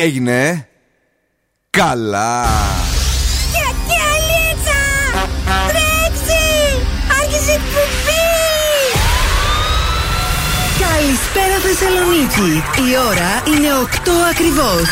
[0.00, 0.68] έγινε,
[1.70, 2.46] Καλά.
[10.78, 12.62] Καλησπέρα Θεσσαλονίκη.
[12.90, 14.88] Η ώρα είναι 8 ακριβώς.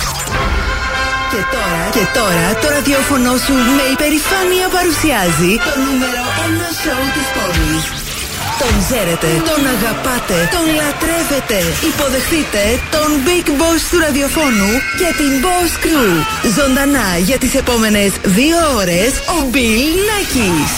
[1.30, 7.28] Και τώρα, και τώρα το ραδιόφωνο σου με υπερηφάνεια παρουσιάζει το νούμερο 1 σοου της
[7.34, 8.07] πόλης.
[8.62, 11.58] Τον ξέρετε, τον αγαπάτε, τον λατρεύετε.
[11.90, 12.62] Υποδεχτείτε
[12.94, 16.12] τον Big Boss του ραδιοφώνου και την Boss Crew.
[16.56, 20.72] Ζωντανά για τις επόμενες δύο ώρες ο Bill Nackis.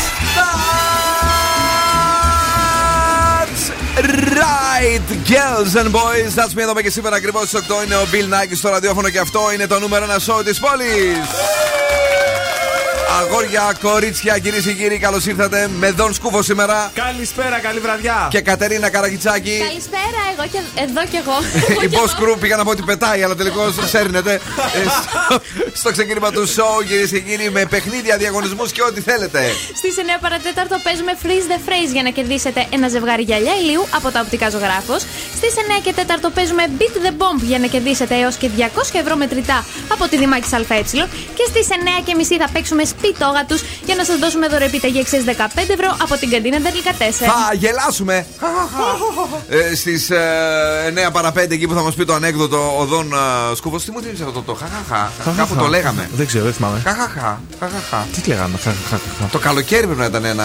[4.44, 6.34] right, girls and boys.
[6.38, 9.18] That's me εδώ και σήμερα ακριβώς στις 8 είναι ο Bill Nike στο ραδιόφωνο και
[9.18, 11.79] αυτό είναι το νούμερο ένα show της πόλης.
[13.18, 15.68] Αγόρια, κορίτσια, κυρίες και κύριοι, καλώς ήρθατε.
[15.78, 16.90] Με Δον Σκούφο σήμερα.
[16.94, 18.28] Καλησπέρα, καλή βραδιά.
[18.30, 19.58] Και Κατερίνα Καραγιτσάκη.
[19.68, 21.36] Καλησπέρα, εγώ και εδώ κι εγώ.
[21.86, 24.32] Η Boss Crew πήγα να πω ότι πετάει, αλλά τελικώς σέρνεται.
[24.32, 24.40] Ε,
[25.72, 29.40] στο ξεκίνημα του show, κυρίες και κύριοι, με παιχνίδια, διαγωνισμούς και ό,τι θέλετε.
[29.76, 34.10] Στις 9 παρατέταρτο παίζουμε Freeze the Phrase για να κερδίσετε ένα ζευγάρι γυαλιά ηλίου από
[34.10, 35.02] τα οπτικά ζωγράφος.
[35.36, 39.16] Στις 9 και 4 παίζουμε Beat the Bomb για να κερδίσετε έως και 200 ευρώ
[39.16, 40.82] μετρητά από τη Δημάκης ΑΕ.
[41.36, 45.22] Και στις 9 και μισή θα παίξουμε σπιτόγα τους για να σας δώσουμε δωρεπιταγή εξής
[45.26, 46.94] 15 ευρώ από την καντίνα Ντερλικά 4.
[47.10, 48.26] Θα γελάσουμε.
[49.48, 53.12] ε, Στις ε, 9 παρα 5 εκεί που θα μας πει το ανέκδοτο ο Δον
[53.12, 53.76] ε, Σκούφο.
[53.78, 55.12] Τι μου δίνει αυτό το, το χαχαχά.
[55.36, 56.10] Κάπου το λέγαμε.
[56.16, 56.80] Δεν ξέρω, δεν θυμάμαι.
[56.84, 57.42] Χαχαχά.
[57.60, 58.06] χαχαχά.
[58.14, 59.00] Τι λέγαμε, χαχαχά.
[59.32, 60.44] Το καλοκαίρι πρέπει να ήταν ένα.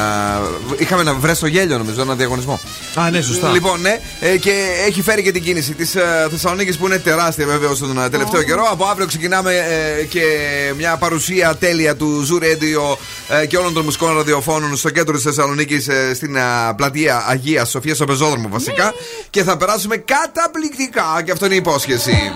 [0.78, 2.59] Είχαμε ένα βρε στο γέλιο νομίζω, ένα διαγωνισμό.
[2.95, 3.50] Α, ναι, σωστά.
[3.52, 4.52] Λοιπόν, ναι, ε, και
[4.88, 8.44] έχει φέρει και την κίνηση της ε, Θεσσαλονίκης που είναι τεράστια βέβαια στον ε, τελευταίο
[8.44, 8.67] καιρό.
[8.72, 9.53] Από αύριο ξεκινάμε
[10.00, 10.22] ε, και
[10.78, 15.23] μια παρουσία τέλεια του Zoo Radio ε, και όλων των μουσικών ραδιοφώνων στο κέντρο της
[15.23, 16.41] Θεσσαλονίκης, ε, στην ε,
[16.75, 18.83] πλατεία Αγίας Σοφίας, στο πεζόδρομο βασικά.
[18.83, 18.91] Ναι.
[19.29, 22.31] Και θα περάσουμε καταπληκτικά και αυτό είναι η υπόσχεση.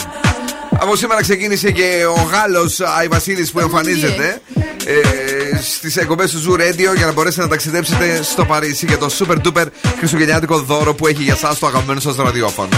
[0.81, 4.41] Από σήμερα ξεκίνησε και ο Γάλλος Άι Βασίλης που εμφανίζεται
[4.85, 9.09] ε, στις εκπομπές του Zoo Radio για να μπορέσετε να ταξιδέψετε στο Παρίσι για το
[9.19, 9.65] super duper
[9.97, 12.77] χριστουγεννιάτικο δώρο που έχει για εσά το αγαπημένο σας ραδιόφωνο.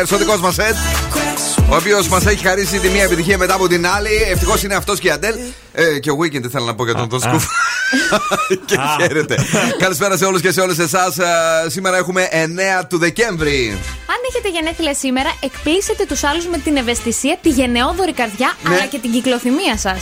[0.00, 0.62] Sheeran, Shivers, ο δικό μας Ed.
[0.62, 1.64] cracks.
[1.70, 4.08] Ο οποίος μας έχει χαρίσει τη μία επιτυχία μετά από την άλλη.
[4.30, 5.34] Ευτυχώς είναι αυτός και η Αντέλ.
[5.72, 7.44] Ε, και ο Weekend θέλω να πω για τον Τον Σκούφ.
[8.66, 9.34] και χαίρετε.
[9.78, 11.16] Καλησπέρα σε όλους και σε όλες εσάς.
[11.66, 12.28] Σήμερα έχουμε
[12.80, 13.78] 9 του Δεκέμβρη.
[14.30, 18.74] Αν έχετε γενέθλια σήμερα, εκπλήσετε τους άλλους με την ευαισθησία, τη γενναιόδορη καρδιά Ναι.
[18.74, 20.00] αλλά και την κυκλοθυμία σας.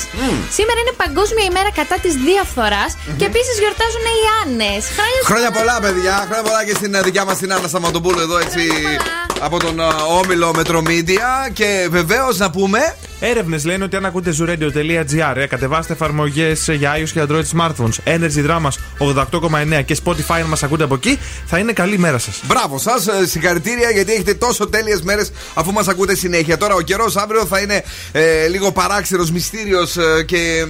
[0.57, 4.85] Σήμερα είναι Παγκόσμια ημέρα κατά της διαφθοράς και επίσης γιορτάζουν οι Άννες.
[5.25, 6.15] Χρόνια πολλά, παιδιά.
[6.29, 9.45] Χρόνια πολλά και στην ε, δικιά μας την Άννα Σταματοπούλου εδώ έτσι πολλά.
[9.47, 9.85] από τον ε,
[10.21, 11.51] όμιλο Μετρομίδια.
[11.53, 12.97] Και βεβαίως να πούμε.
[13.21, 18.47] Έρευνες λένε ότι αν ακούτε zooradio.gr, ε, κατεβάστε εφαρμογές για iOS και Android smartphones, Energy
[18.49, 22.41] Drama 88,9 και Spotify, αν μας ακούτε από εκεί, θα είναι καλή μέρα σας.
[22.47, 26.57] Μπράβο σας, συγχαρητήρια γιατί έχετε τόσο τέλειες μέρες αφού μας ακούτε συνέχεια.
[26.57, 27.83] Τώρα ο καιρός αύριο θα είναι
[28.13, 29.97] ε, λίγο παράξενος, μυστήριος
[30.27, 30.67] και.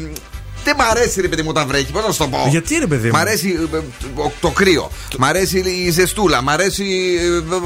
[0.65, 2.87] Δεν μ' αρέσει ρε παιδί μου όταν βρέχει, πώς να σου το πω; Γιατί, ρε
[2.87, 3.79] παιδί μου; Μ' αρέσει ε,
[4.17, 4.91] το, το κρύο.
[5.19, 6.43] Μ' αρέσει η ζεστούλα.
[6.43, 6.85] Μ' αρέσει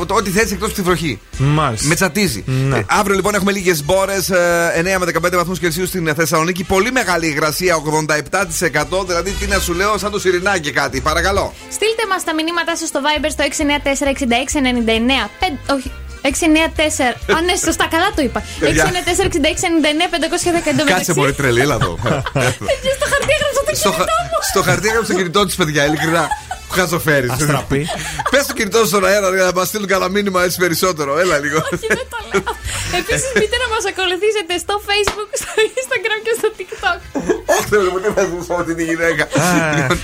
[0.00, 1.20] ε, το ό,τι θες εκτός από τη βροχή.
[1.38, 1.86] Μάλιστα.
[1.88, 2.44] Με τσατίζει.
[2.46, 2.76] Ναι.
[2.76, 4.32] Ε, αύριο λοιπόν έχουμε λίγες μπόρες, 9
[4.98, 6.64] με 15 βαθμούς Κελσίου στην Θεσσαλονίκη.
[6.64, 9.06] Πολύ μεγάλη υγρασία, 87%.
[9.06, 11.00] Δηλαδή τι να σου λέω, σαν το σιρινάκι κάτι.
[11.00, 11.54] Παρακαλώ.
[11.70, 15.30] Στείλτε μας τα μηνύματά σας στο Viber στο 694-6699.
[15.40, 15.90] πεν- Όχι.
[16.22, 16.26] 694.
[17.36, 18.42] Α, ναι, σωστά, καλά το είπα.
[18.60, 18.64] 694-6699-510
[20.86, 21.98] Κάτσε πολύ τρελή, έλα εδώ.
[22.02, 24.28] Στο χαρτί έγραψα το στο, χα- κινητό μου.
[24.50, 26.28] στο χαρτί έγραψε το κινητό τη, παιδιά, ειλικρινά.
[26.72, 27.28] Χαζοφέρι.
[27.30, 27.86] Αστραπή.
[28.30, 31.18] Πες το κινητό σου στον αέρα για να μας στείλουν κανένα μήνυμα έτσι περισσότερο.
[31.18, 31.58] Έλα λίγο.
[31.72, 32.42] Όχι, δεν το λέω.
[33.00, 36.98] Επίσης, μπείτε να μας ακολουθήσετε στο Facebook, στο Instagram και στο TikTok.
[37.54, 39.26] Όχι, θέλω μου, τι θα ζήσω αυτή τη γυναίκα.
[39.76, 39.98] Λοιπόν,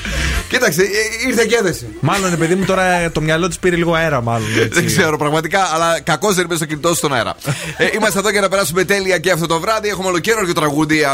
[0.48, 1.86] Κοίταξε, ε, ήρθε και έδεση.
[2.00, 4.48] Μάλλον επειδή μου τώρα το μυαλό της πήρε λίγο αέρα, μάλλον.
[4.56, 4.68] έτσι.
[4.68, 7.34] Δεν ξέρω πραγματικά, αλλά κακός δεν είπε στο κινητό σου στον αέρα.
[7.76, 9.88] ε, είμαστε εδώ για να περάσουμε τέλεια και αυτό το βράδυ.
[9.88, 11.06] Έχουμε ολοκαίνουριο τραγούδι ε,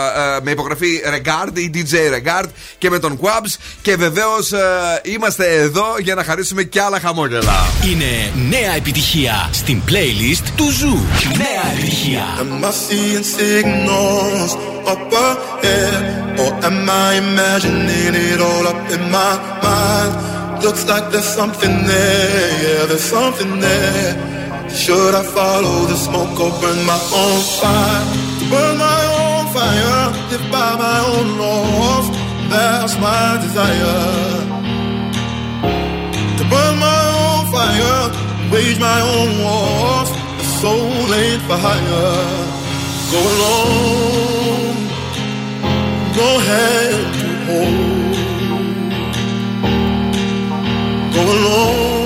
[0.43, 3.55] με υπογραφή Regard ή DJ Regard και με τον Kwabs.
[3.83, 4.51] Και βεβαίως
[5.03, 7.57] είμαστε εδώ για να χαρίσουμε και άλλα χαμόγελα.
[7.91, 10.97] Είναι νέα επιτυχία στην playlist του Ζου.
[11.37, 12.23] Νέα επιτυχία.
[12.41, 14.53] Am I seeing signals
[14.93, 16.25] up ahead?
[16.43, 19.33] Or am I imagining it all up in my
[19.65, 20.13] mind?
[20.65, 24.13] Looks like there's something there, yeah, there's something there.
[24.83, 28.03] Should I follow the smoke or burn my own fire?
[28.51, 32.07] Burn my own fire, live by my own laws.
[32.51, 34.74] That's my desire.
[36.45, 38.11] To burn my own fire,
[38.53, 40.11] wage my own wars.
[40.39, 42.21] The soul ain't for hire.
[43.13, 44.77] Go alone,
[46.19, 48.17] no hand to hold.
[51.15, 52.04] Go alone,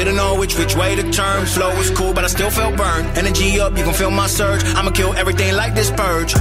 [0.00, 1.44] Didn't know which which way to turn.
[1.44, 3.06] Flow was cool, but I still felt burned.
[3.18, 4.64] Energy up, you can feel my surge.
[4.74, 6.32] I'ma kill everything like this purge.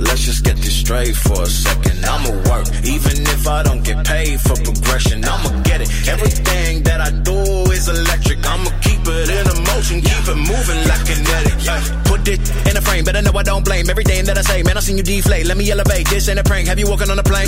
[0.00, 2.04] Let's just get this straight for a second.
[2.04, 5.24] I'ma work, even if I don't get paid for progression.
[5.24, 5.88] I'ma get it.
[6.08, 7.38] Everything that I do
[7.70, 8.44] is electric.
[8.44, 11.54] I'ma keep it in a motion, keep it moving like kinetic.
[11.70, 14.64] Ay, Put it in a frame, better know I don't blame everything that I say.
[14.64, 15.46] Man, I seen you deflate.
[15.46, 16.08] Let me elevate.
[16.08, 16.66] This ain't a prank.
[16.66, 17.46] Have you walking on a plane?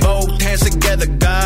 [0.00, 1.45] Both hands together, God,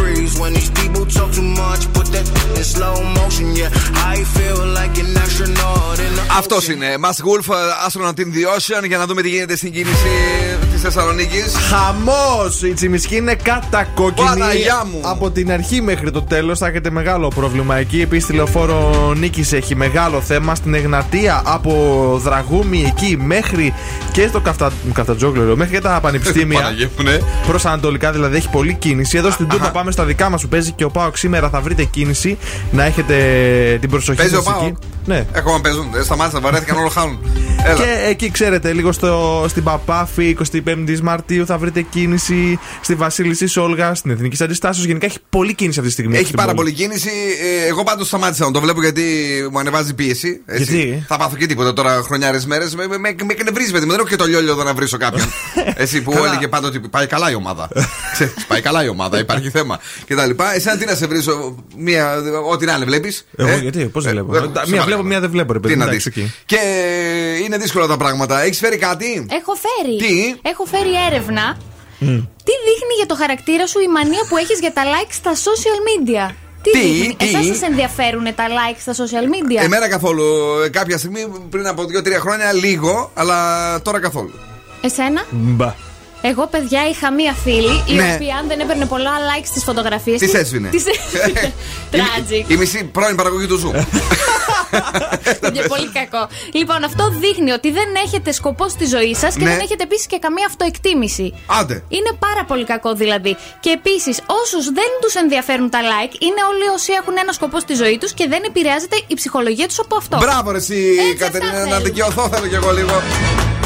[0.00, 0.38] freeze.
[0.40, 0.89] When these people
[1.20, 2.26] talk too much, put that
[2.58, 3.46] in slow motion.
[3.60, 3.70] Yeah,
[4.14, 6.86] I feel like an astronaut in the Αυτός είναι.
[7.00, 7.48] Mass Wolf,
[7.86, 10.08] Astronaut in the Ocean, για να δούμε τι γίνεται στην κίνηση
[10.72, 11.54] της Θεσσαλονίκης.
[11.70, 12.62] Χαμός!
[12.62, 14.28] Η τσιμισκή είναι κατακόκκινη.
[14.28, 15.00] Παναγιά μου.
[15.02, 18.00] Από την αρχή μέχρι το τέλος θα έχετε μεγάλο πρόβλημα εκεί.
[18.00, 20.54] Επίση, τηλεφόρο Νίκης έχει μεγάλο θέμα.
[20.54, 21.72] Στην Εγνατία από
[22.22, 23.74] Δραγούμη εκεί μέχρι
[24.12, 24.72] και στο Καφτα...
[24.92, 26.58] Καφτατζόγλωρο, μέχρι και τα πανεπιστήμια.
[26.58, 27.18] Παναγία μου, ναι.
[27.46, 29.16] Προς Ανατολικά δηλαδή έχει πολλή κίνηση.
[29.18, 31.84] Εδώ στην Τούπα πάμε στα δικά μας που παίζει και ο Πάοκ σήμερα θα βρείτε
[31.84, 32.38] κίνηση.
[32.70, 33.14] Να έχετε
[33.80, 34.60] την προσοχή Παίζει ο σας εκεί.
[34.60, 34.76] Πάοκ.
[35.06, 35.26] Ναι.
[35.34, 35.88] Ακόμα παίζουν.
[35.92, 37.18] Δεν σταμάτησαν, βαρέθηκαν, όλο χάνουν.
[37.64, 37.74] Έλα.
[37.74, 42.58] Και εκεί ξέρετε, λίγο στο, στην Παπάφη, 25η Μαρτίου θα βρείτε κίνηση.
[42.80, 44.86] Στη Βασίλισσα Όλγα, στην Εθνική Αντιστάσεως.
[44.86, 46.16] Γενικά έχει πολλή κίνηση αυτή τη στιγμή.
[46.16, 46.70] Έχει στην πάρα πόλη.
[46.72, 47.10] πολύ κίνηση.
[47.64, 49.02] Ε, Εγώ πάντως σταμάτησα να το βλέπω γιατί
[49.50, 50.40] μου ανεβάζει πίεση.
[50.46, 50.64] έτσι.
[50.64, 52.74] Γιατί; Θα πάθω και τίποτα τώρα χρονιάρες μέρες.
[52.74, 53.90] Με, με, με, με εκνευρίζει, παιδί μου.
[53.90, 55.26] Δεν έχω και το λιόλιο εδώ να βρίσω κάποιον.
[55.74, 56.26] Εσύ που Καλά.
[56.26, 57.68] έλεγε πάντα ότι πάει καλά η ομάδα.
[58.12, 59.78] Ξέρεις, πάει καλά η ομάδα, υπάρχει θέμα.
[60.06, 60.54] Και τα λοιπά.
[60.54, 63.26] Εσένα τι να σε βρίσω, μία, ό,τι να είναι, βλέπεις.
[63.36, 65.72] Εγώ γιατί, πώς δεν βλέπω; Ε, μία βλέπω, μία δεν βλέπω, ρε παιδί.
[65.74, 66.22] Τι να εντάξει, δεις.
[66.22, 66.32] εκεί.
[66.46, 66.58] Και
[67.44, 68.40] είναι δύσκολα τα πράγματα.
[68.42, 69.96] Έχεις φέρει κάτι; Έχω φέρει.
[69.96, 71.56] Τι; Έχω φέρει έρευνα.
[72.46, 75.78] Τι δείχνει για το χαρακτήρα σου η μανία που έχεις για τα likes στα social
[75.88, 80.24] media; Τι, Τι, δείχνει; τι; Εσάς σας ενδιαφέρουν τα likes στα social media; Εμένα καθόλου.
[80.64, 83.38] Ε, Κάποια στιγμή πριν από 2-3 χρόνια λίγο, αλλά
[83.82, 84.32] τώρα καθόλου.
[84.80, 85.74] Εσένα; Μπα.
[86.22, 88.12] Εγώ, παιδιά, είχα μία φίλη η Ναι.
[88.14, 90.68] οποία αν δεν έπαιρνε πολλά likes στις φωτογραφίες Τις έσβηνε.
[90.68, 91.52] Τις έσβηνε.
[91.92, 92.50] Tragic.
[92.50, 93.74] Η μισή πρώην παραγωγή του Zoom.
[95.46, 96.28] Είναι πολύ κακό.
[96.52, 99.50] Λοιπόν, αυτό δείχνει ότι δεν έχετε σκοπό στη ζωή σας και Ναι.
[99.50, 101.34] δεν έχετε επίσης και καμία αυτοεκτίμηση.
[101.60, 101.74] Άντε.
[101.88, 103.36] Είναι πάρα πολύ κακό δηλαδή.
[103.60, 107.74] Και επίσης, όσους δεν τους ενδιαφέρουν τα like, είναι όλοι όσοι έχουν ένα σκοπό στη
[107.74, 110.16] ζωή τους και δεν επηρεάζεται η ψυχολογία τους από αυτό.
[110.16, 111.84] Μπράβο, ρε, εσύ, Έτσι, Κατερίνα, αυτά να θέλω.
[111.84, 113.02] δικαιωθώ θέλω κι εγώ λίγο.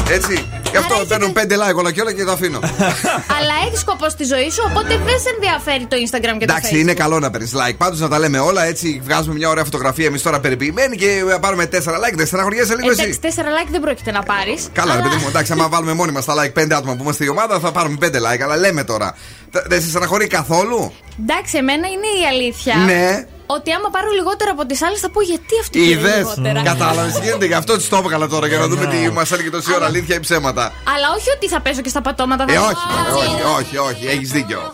[0.09, 0.45] Έτσι.
[0.71, 2.59] Γι' αυτό έχετε- παίρνουν 5 like όλα και όλα και το αφήνω.
[3.37, 6.71] Αλλά έχεις σκοπό στη ζωή σου, οπότε δεν σε ενδιαφέρει το Instagram και το Εντάξει,
[6.73, 6.79] Facebook.
[6.79, 7.75] είναι καλό να παίρνεις like.
[7.77, 9.01] Πάντως να τα λέμε όλα έτσι.
[9.03, 12.13] Βγάζουμε μια ωραία φωτογραφία εμείς τώρα περιποιημένοι και πάρουμε 4 like.
[12.15, 14.67] Δεν στεναχωριέσαι λίγο Εντάξει, εσύ; 4 like δεν πρόκειται να πάρεις.
[14.73, 17.23] Καλά, ρε παιδί μου, εντάξει, άμα βάλουμε μόνοι μα τα like 5 άτομα που είμαστε
[17.25, 18.41] η ομάδα, θα πάρουμε 5 like.
[18.43, 19.15] Αλλά λέμε τώρα.
[19.51, 22.75] Τα- Δεν σε στεναχωρεί καθόλου; Εντάξει, εμένα είναι η αλήθεια.
[22.75, 23.25] Ναι.
[23.47, 26.61] Ότι άμα πάρω λιγότερα από τις άλλες θα πω γιατί αυτή πήρε Είδες; λιγότερα.
[26.61, 27.45] Κατάλαβες τι γίνεται.
[27.45, 30.15] Γι' αυτό της το έβγαλα τώρα για να δούμε τι μας έλεγε τόση ώρα αλήθεια
[30.15, 30.71] ή ψέματα.
[30.95, 32.45] Αλλά όχι ότι θα πέσω και στα πατώματα.
[32.47, 34.73] θα Ε, πω, όχι, «Α, όχι, όχι, όχι, έχεις δίκιο.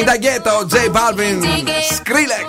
[0.00, 1.36] In the ghetto, J Balvin,
[1.96, 2.48] Skrillex.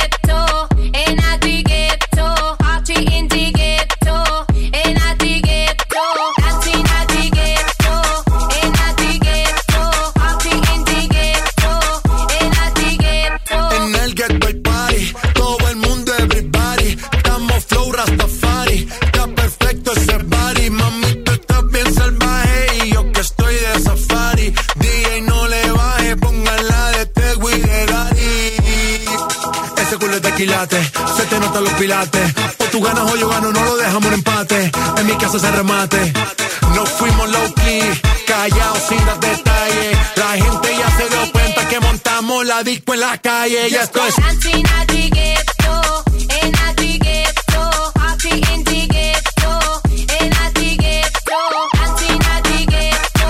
[43.41, 44.15] Calle, y esto es...
[44.15, 50.77] Dancing at the ghetto, in at the ghetto, party in the ghetto, in at the
[50.77, 51.39] ghetto,
[51.73, 53.29] dancing at the ghetto,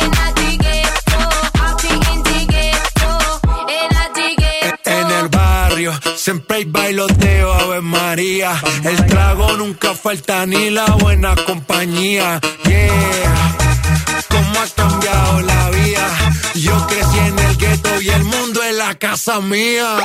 [0.00, 1.20] in at the ghetto,
[1.58, 3.10] party in the ghetto,
[3.68, 4.90] in at the ghetto.
[4.90, 8.60] En el barrio siempre hay bailoteo, Ave María.
[8.84, 12.40] El trago nunca falta ni la buena compañía.
[12.64, 13.56] Yeah,
[14.28, 16.06] cómo ha cambiado la vida.
[16.54, 18.33] Yo crecí en el gueto y el mundo
[18.86, 19.96] la casa mía.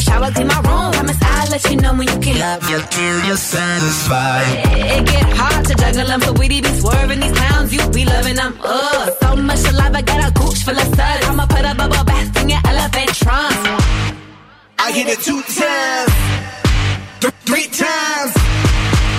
[0.00, 0.92] I shower, clean my room.
[0.92, 2.38] Promise I'll let you know when you can.
[2.38, 4.46] Love you till you're satisfied.
[4.96, 8.36] It get hard to juggle them, so we be swerving these clowns, you be loving
[8.36, 8.52] them.
[8.64, 11.26] Ugh, so much saliva, got a gooch full of suds.
[11.28, 13.56] I'ma put a bubble bath in your elephant trunk.
[14.78, 16.12] I hit it two times,
[17.20, 18.32] th- three times,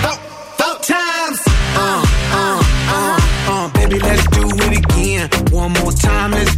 [0.02, 0.18] four,
[0.58, 1.38] four times.
[1.78, 2.02] Uh,
[2.34, 2.62] uh,
[2.96, 3.18] uh,
[3.52, 5.30] uh, baby, let's do it again.
[5.52, 6.56] One more time, let's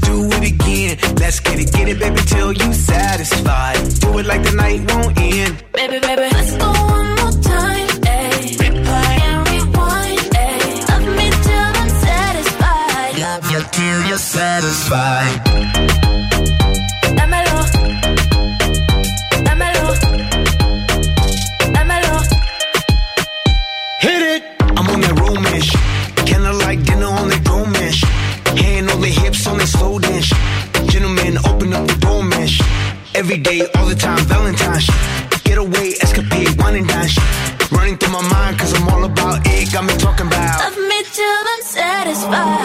[0.95, 1.15] again.
[1.17, 3.77] Let's get it, get it, baby, till you satisfied.
[4.01, 5.65] Do it like the night won't end.
[5.73, 7.89] Baby, baby, let's go one more time.
[8.07, 8.61] Ayy.
[8.63, 10.21] And rewind.
[10.45, 10.89] Ayy.
[10.89, 13.19] Love me till I'm satisfied.
[13.19, 16.04] Love you till you're satisfied.
[33.63, 34.91] All the time, Valentine's.
[35.45, 37.09] Get away, escapade, wine and dine.
[37.71, 39.73] Running through my mind, cause I'm all about it.
[39.73, 40.59] Got me talking about.
[40.59, 42.64] Love me till I'm satisfied.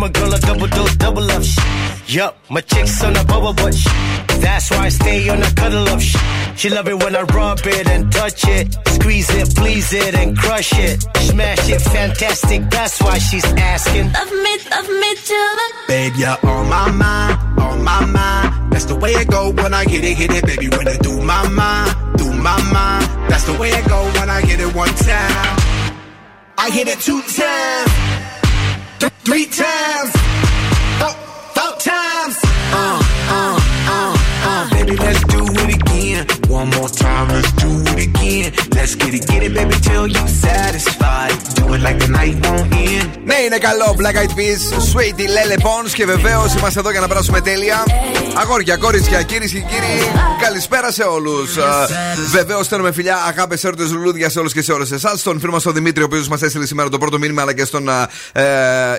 [0.00, 2.14] My girl a double dose, double up shit.
[2.14, 3.92] Yup, my chick's on a bubble butt shit.
[4.40, 6.20] That's why I stay on a cuddle up shit.
[6.56, 8.66] She love it when I rub it and touch it.
[8.88, 11.02] Squeeze it, please it, and crush it.
[11.28, 12.70] Smash it, fantastic.
[12.70, 14.10] That's why she's asking.
[14.12, 18.72] Love me, love me till I'm Babe, you're on my mind, on my mind.
[18.72, 20.68] That's the way it go when I get it, hit it, baby.
[20.70, 23.04] When I do my mind, do my mind.
[23.30, 25.60] That's the way it go when I get it one time.
[26.62, 27.90] I hit it two times,
[29.00, 30.10] th- three times,
[31.00, 31.14] four,
[31.56, 32.36] four times.
[32.72, 33.02] Uh,
[33.36, 33.58] uh,
[33.96, 34.16] uh,
[34.48, 34.70] uh.
[34.70, 35.89] Baby, let's do it again.
[36.58, 38.48] One more time, let's do it again.
[38.76, 41.34] Let's get it, get it, baby, till you satisfied.
[41.58, 43.08] Do it like the night won't end.
[43.24, 43.96] Ναι, είναι καλό.
[43.98, 47.84] Black Eyed Peas, Sweetie, Lele Pons και βεβαίως είμαστε εδώ για να περάσουμε τέλεια.
[48.34, 51.56] Αγόρια, κόριτσια, κυρίες και κύριοι, καλησπέρα σε όλους.
[52.30, 55.20] Βεβαίως στέλνουμε φιλιά, αγάπε, έρωτε, λουλούδια σε όλους και σε όλες εσάς.
[55.20, 57.64] Στον φίλο μας τον Δημήτρη, ο οποίος μας έστειλε σήμερα το πρώτο μήνυμα, αλλά και
[57.64, 57.88] στον
[58.32, 58.44] ε,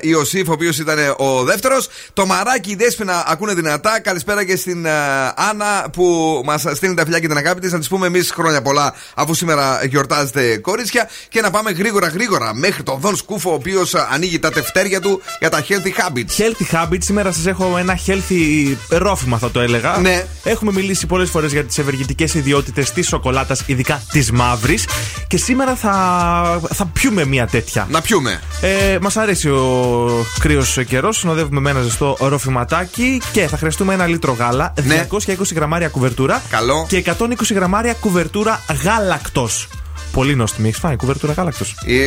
[0.02, 1.90] Ιωσήφ, ο οποίος ήταν ο δεύτερος.
[2.14, 4.00] Το μαράκι, η Δέσπινα ακούνε δυνατά.
[4.00, 4.92] Καλησπέρα και στην ε,
[5.36, 7.72] Άννα που μας στέλνει τα φιλιά και την αγάπη της.
[7.72, 11.10] Να της πούμε εμείς χρόνια πολλά, αφού σήμερα γιορτάζετε κορίτσια.
[11.30, 15.22] Και να πάμε γρήγορα γρήγορα μέχρι τον Δον Σκούφο, ο οποίος ανοίγει τα τευτέρια του
[15.40, 15.72] για τα healthy
[16.02, 16.42] habits.
[16.42, 19.98] Healthy habits, σήμερα σας έχω ένα healthy ρόφημα, θα το έλεγα.
[19.98, 20.26] Ναι.
[20.44, 24.88] Έχουμε μιλήσει πολλές φορές για τις ευεργετικέ ιδιότητες της σοκολάτας, ειδικά της μαύρης.
[25.28, 27.88] Και σήμερα θα, θα πιούμε μια τέτοια.
[27.90, 28.42] Να πιούμε.
[28.62, 31.18] Ε, Μας αρέσει ο κρύος καιρός.
[31.18, 35.08] Συνοδεύουμε με ένα ζεστό ροφηματάκι και θα χρειαστούμε ένα λίτρο γάλα, Ναι.
[35.12, 36.86] 220 γραμμάρια κουβερτούρα Καλό.
[36.90, 39.68] και 120 γραμμάρια κουβερτούρα γάλακτος.
[40.12, 40.68] Πολύ νόστιμη.
[40.68, 42.04] Έχεις φάει κουβερτούρα γάλακτος; Ε,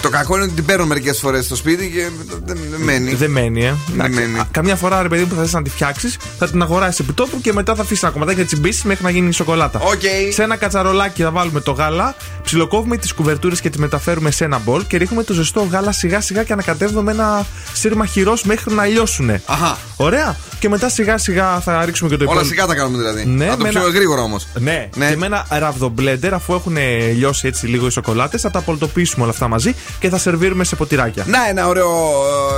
[0.00, 2.08] το κακό είναι ότι την παίρνω μερικές φορές στο σπίτι και
[2.44, 3.14] δεν δεν μένει.
[3.14, 3.74] Δεν μένει, ε.
[3.92, 4.38] Εντάξει, μένει.
[4.38, 6.98] α, Καμιά φορά, ρε παιδί μου, που θα θες να τη φτιάξεις, θα την αγοράσεις
[6.98, 9.80] επί τόπου και μετά θα αφήσεις ένα κομματάκι να τσιμπήσεις μέχρι να γίνει σοκολάτα.
[9.80, 10.00] Οκ.
[10.32, 14.58] Σε ένα κατσαρολάκι θα βάλουμε το γάλα, ψιλοκόβουμε τις κουβερτούρες και τις μεταφέρουμε σε ένα
[14.58, 18.74] μπολ και ρίχνουμε το ζεστό γάλα σιγά σιγά και ανακατεύουμε με ένα σύρμα χειρός μέχρι
[18.74, 19.42] να λιώσουνε.
[19.46, 19.78] Αχα.
[19.96, 20.36] Ωραία.
[20.60, 22.54] Και μετά σιγά σιγά θα ρίξουμε και το Όλα υπόλοιπο.
[22.54, 23.24] σιγά τα κάνουμε δηλαδή.
[23.24, 24.46] Ναι, να το με πιο ένα- γρήγορα όμως.
[24.58, 24.88] Ναι.
[24.96, 25.08] Ναι.
[25.10, 26.76] και με ένα ραβδομπλέντερ, αφού έχουν
[27.16, 30.76] λιώσει έτσι λίγο οι σοκολάτες, θα τα πολτοποιήσουμε όλα αυτά μαζί και θα σερβίρουμε σε
[30.76, 31.24] ποτηράκια.
[31.26, 31.90] Να ένα ωραίο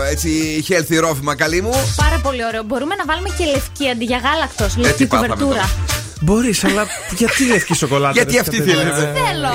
[0.06, 0.30] ε, έτσι
[0.68, 1.70] healthy ρόφημα, καλή μου.
[1.96, 2.62] Πάρα πολύ ωραίο.
[2.62, 4.66] Μπορούμε να βάλουμε και λευκή αντί για γάλακτος.
[4.66, 5.70] Ε, τι Λευκή πάθαμε κουβερτούρα.
[6.22, 8.12] Μπορείς, αλλά γιατί λευκή σοκολάτα.
[8.12, 8.82] Γιατί αυτή θέλει.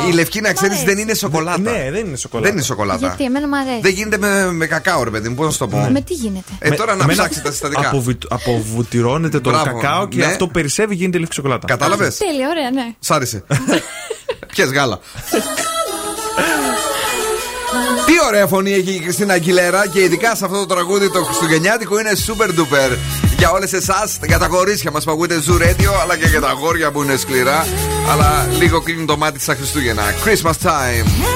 [0.10, 1.60] Η λευκή, να ξέρεις, δεν είναι σοκολάτα.
[1.60, 2.48] Ναι, δεν είναι σοκολάτα.
[2.48, 3.08] Δεν είναι σοκολάτα.
[3.08, 3.82] Γιατί εμένα μου αρέσει.
[3.82, 6.52] Δεν γίνεται με, με κακάο, ρε παιδί μου, πώς να το πω; Με τι γίνεται;
[6.60, 7.94] Ε, τώρα να ψάξει τα συστατικά.
[8.28, 10.26] Αποβουτυρώνεται το κακάο και ναι.
[10.26, 11.68] αυτό περισσεύει γίνεται λευκή σοκολάτα.
[11.68, 12.96] Κατάλαβες; Τέλεια, ωραία, ναι.
[13.00, 13.44] Σ' άρεσε.
[14.74, 15.00] Γάλα.
[18.06, 22.00] Τι ωραία φωνή έχει η Κριστίνα Αγγιλέρα και ειδικά σε αυτό το τραγούδι το Χριστουγεννιάτικο
[22.00, 26.18] είναι super duper για όλε εσά, για τα κορίτσια μα που ακούτε Zoo Radio, αλλά
[26.18, 27.66] και για τα γόρια που είναι σκληρά.
[28.12, 30.04] Αλλά λίγο κλείνει το μάτι στα Χριστούγεννα.
[30.26, 31.36] Christmas time.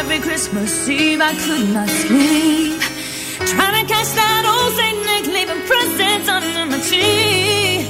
[0.00, 2.80] every Christmas Eve I could not sleep
[3.52, 7.84] Trying to catch that old Saint Nick leaving presents under my tree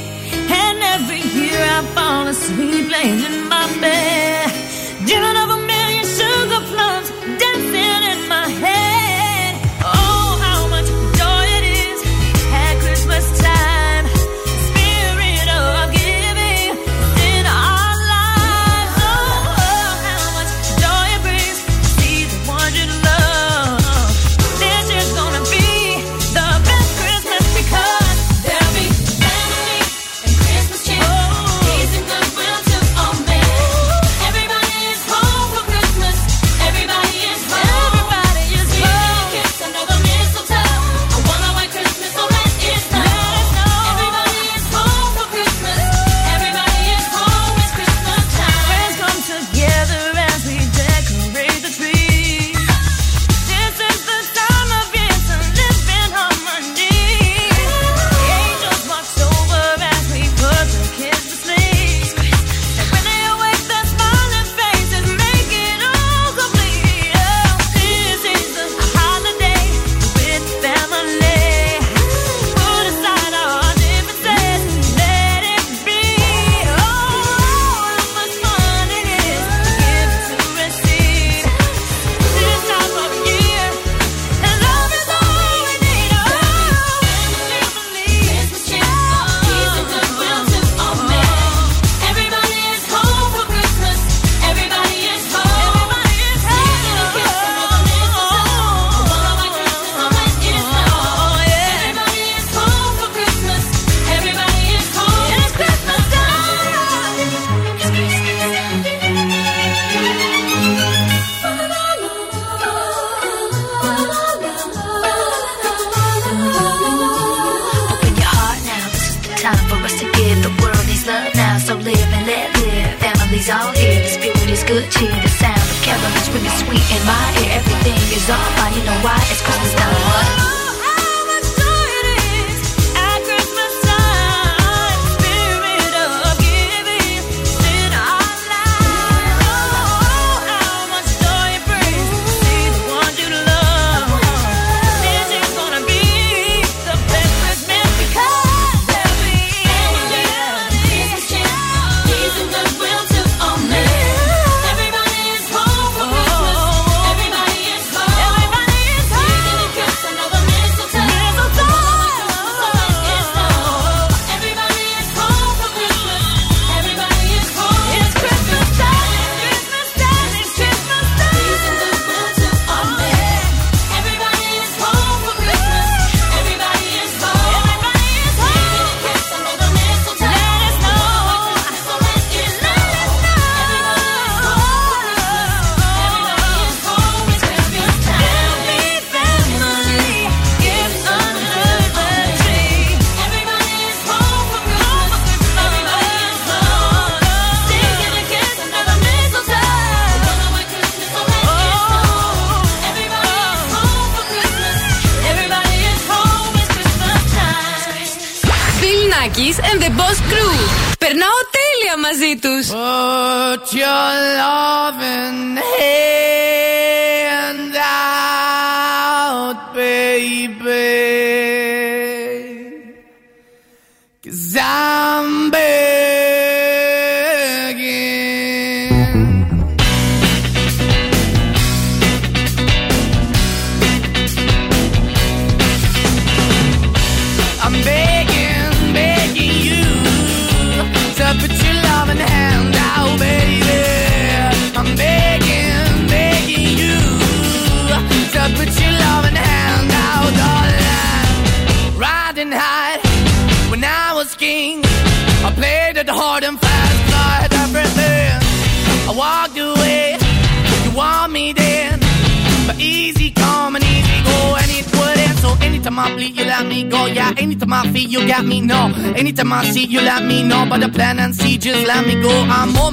[0.62, 4.50] And every year I fall asleep laying in my bed
[5.06, 5.59] Dreaming of a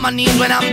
[0.07, 0.66] my knees when I'm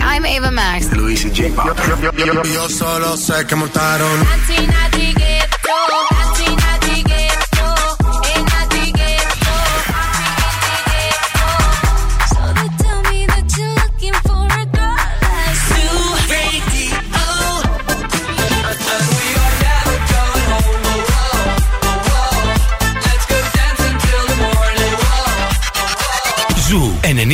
[0.00, 0.92] I'm Ava Max.
[0.92, 1.48] Luis y J.
[1.48, 3.56] Yo, yo, yo, yo, solo sé que.
[3.56, 5.14] Nati, Nati,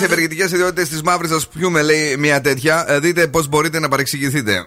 [0.00, 1.30] Τις ευεργετικέ ιδιότητες της μαύρης.
[1.30, 2.84] Α πιούμε, λέει μια τέτοια.
[2.88, 4.66] Ε, Δείτε πώς μπορείτε να παρεξηγηθείτε.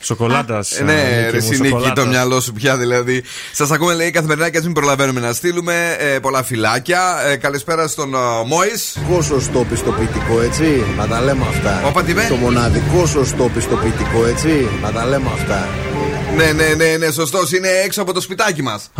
[0.00, 0.78] Σοκολάτας.
[0.78, 3.22] Ε, ναι, ρε Νίκη, το μυαλό σου πια δηλαδή.
[3.52, 5.96] Σας ακούμε, λέει καθημερινά και ας μην προλαβαίνουμε να στείλουμε.
[5.98, 7.00] Ε, πολλά φυλάκια.
[7.26, 8.96] Ε, καλησπέρα στον uh, Μόης.
[8.96, 10.84] Μοναδικό σωστό πιστοποιητικό, έτσι.
[10.96, 11.82] Να τα λέμε αυτά.
[11.86, 14.68] Όπα, τι με; Το μοναδικό σωστό πιστοποιητικό, έτσι.
[14.82, 15.68] Να τα λέμε αυτά.
[16.36, 17.52] Ναι, ναι, ναι, ναι, σωστός.
[17.52, 18.90] Είναι έξω από το σπιτάκι μας.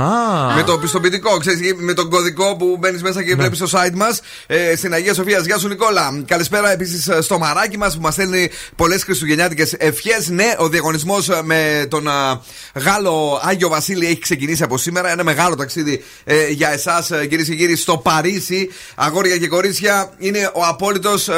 [0.56, 4.20] Με το πιστοποιητικό, ξέρεις, με τον κωδικό που μπαίνεις μέσα και βλέπεις στο site μας.
[4.46, 5.38] Ε, στην Αγία Σοφία.
[5.38, 6.22] Γεια σου, Νικόλα.
[6.26, 10.28] Καλησπέρα επίσης στο μαράκι μας που μας στέλνει πολλές χριστουγεννιάτικες ευχές.
[10.28, 12.40] Ναι, ο διαγωνισμός με τον α,
[12.74, 15.10] Γάλλο Άγιο Βασίλη έχει ξεκινήσει από σήμερα.
[15.10, 18.70] Ένα μεγάλο ταξίδι ε, για εσάς, κυρίες και κύριοι, στο Παρίσι.
[18.94, 21.34] Αγόρια και κορίτσια, είναι ο απόλυτος ε,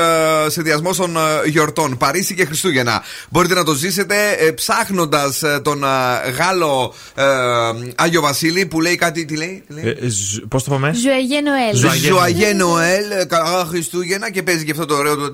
[0.47, 1.97] συνδυασμός των ε, γιορτών.
[1.97, 3.03] Παρίσι και Χριστούγεννα.
[3.31, 5.84] Μπορείτε να το ζήσετε ε, ψάχνοντας τον ε,
[6.39, 7.25] Γάλλο ε,
[7.95, 9.25] Άγιο Βασίλη που λέει κάτι.
[9.25, 9.99] Τι λέει, τι λέει;
[10.49, 11.77] Πώς το πάμε; Ζωαγέ Νοέλ.
[12.01, 15.31] Ζωαγέ Νοέλ, ε, καλά Χριστούγεννα και παίζει και αυτό το ωραίο.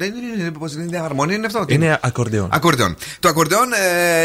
[0.58, 1.64] Πώς είναι, αρμονία είναι αυτό.
[1.64, 2.48] τι Είναι ακορντεόν.
[2.52, 2.96] Ακορντεόν.
[3.20, 3.68] Το ακορντεόν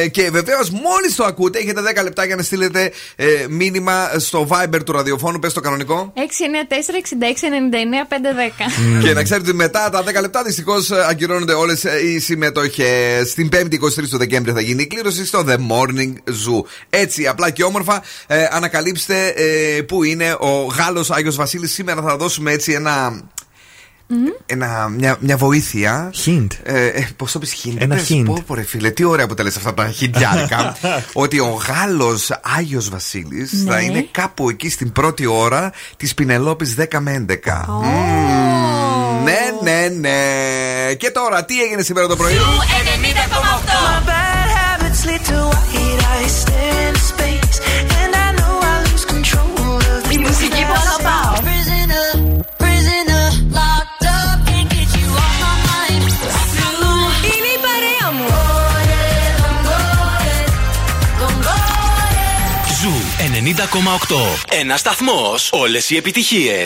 [0.01, 4.47] ε, και βεβαίως μόλις το ακούτε έχετε 10 λεπτά για να στείλετε ε, μήνυμα στο
[4.49, 5.39] Viber του ραδιοφώνου.
[5.39, 6.13] Πες το κανονικό.
[6.15, 6.21] 694-6699-510.
[9.03, 13.29] Και να ξέρετε ότι μετά τα 10 λεπτά δυστυχώς ακυρώνονται όλες οι συμμετοχές.
[13.29, 16.63] Στην 5η 23 του Δεκέμβρη θα γίνει η κλήρωση στο The Morning Morning Zoo.
[16.89, 21.73] Έτσι, απλά και όμορφα, ε, ανακαλύψτε ε, πού είναι ο Γάλλος Άγιος Βασίλης.
[21.73, 23.23] Σήμερα θα δώσουμε έτσι ένα.
[24.09, 24.43] Mm-hmm.
[24.45, 26.11] Ένα, μια, μια βοήθεια.
[26.13, 26.51] Χιντ.
[26.63, 27.81] Ε, ε, Πώς το πεις, Χιντ.
[27.81, 28.21] Ένα Χιντ.
[28.21, 28.25] hint.
[28.25, 30.77] Πω, πω, ρε, φίλε, τι ωραία που τα αυτά τα χιντιάρικα.
[31.13, 33.71] ότι ο Γάλλος Άγιος Βασίλης ναι.
[33.71, 37.33] θα είναι κάπου εκεί στην πρώτη ώρα της Πινελόπης 10 με 11.
[37.33, 37.35] Oh.
[37.35, 40.93] Mm, ναι, ναι, ναι.
[40.93, 44.24] Και τώρα, τι έγινε σήμερα το πρωί; 90,8.
[64.49, 65.35] Ένα σταθμό.
[65.51, 66.65] Όλε οι επιτυχίε.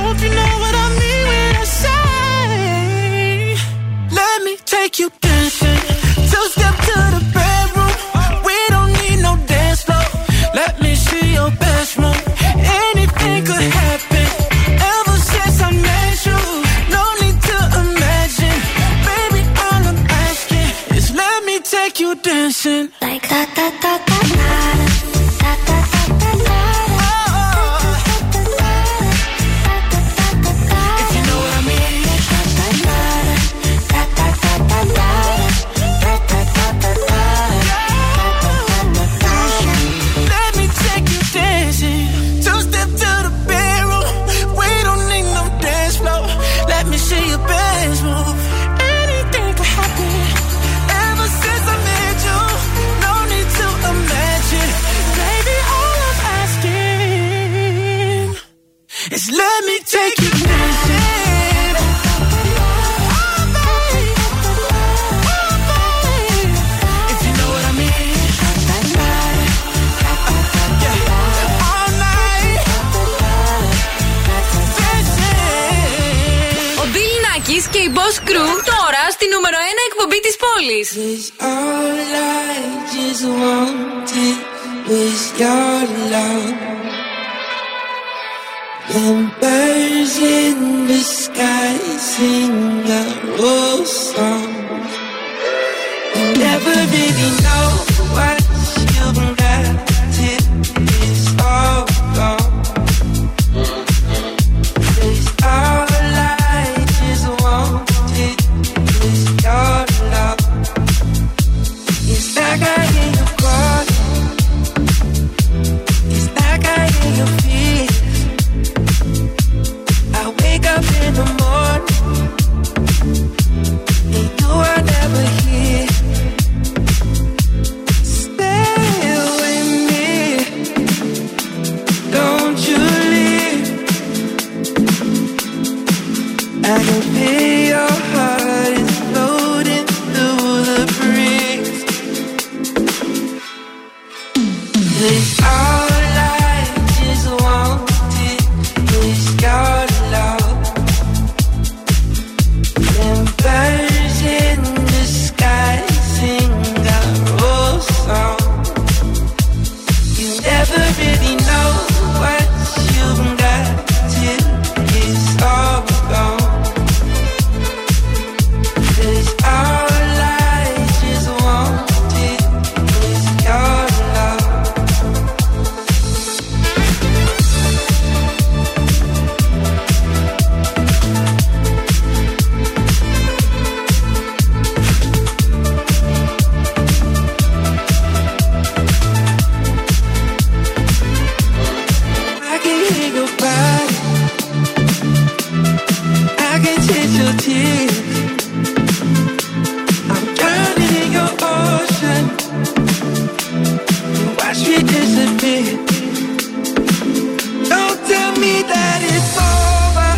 [208.41, 210.11] me that it's over.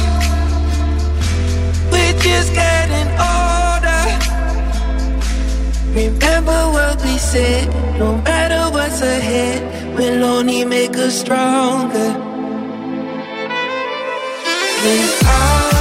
[1.91, 4.03] We're just getting older.
[5.99, 7.67] Remember what we said.
[7.99, 9.61] No matter what's ahead,
[9.97, 12.11] we'll only make us stronger.
[14.79, 15.72] 'Cause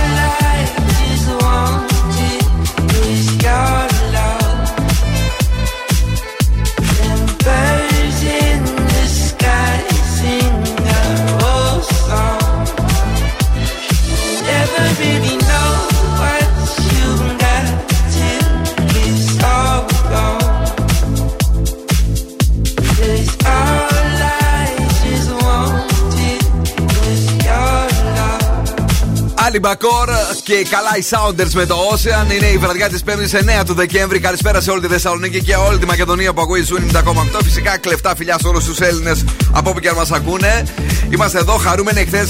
[29.63, 30.09] Μπακόρ
[30.43, 32.33] και καλά οι Sounders με το Ocean.
[32.33, 34.21] Είναι η βραδιά της 5η 9 του Δεκέμβρη.
[34.21, 37.01] Καλησπέρα σε όλη τη Θεσσαλονίκη και όλη τη Μακεδονία που ακούει Ζούνι 90,8.
[37.43, 40.65] Φυσικά κλεφτά φιλιά σε όλους τους Έλληνες από όπου και αν μας ακούνε.
[41.13, 42.01] Είμαστε εδώ χαρούμενοι.
[42.01, 42.27] Εχθέ,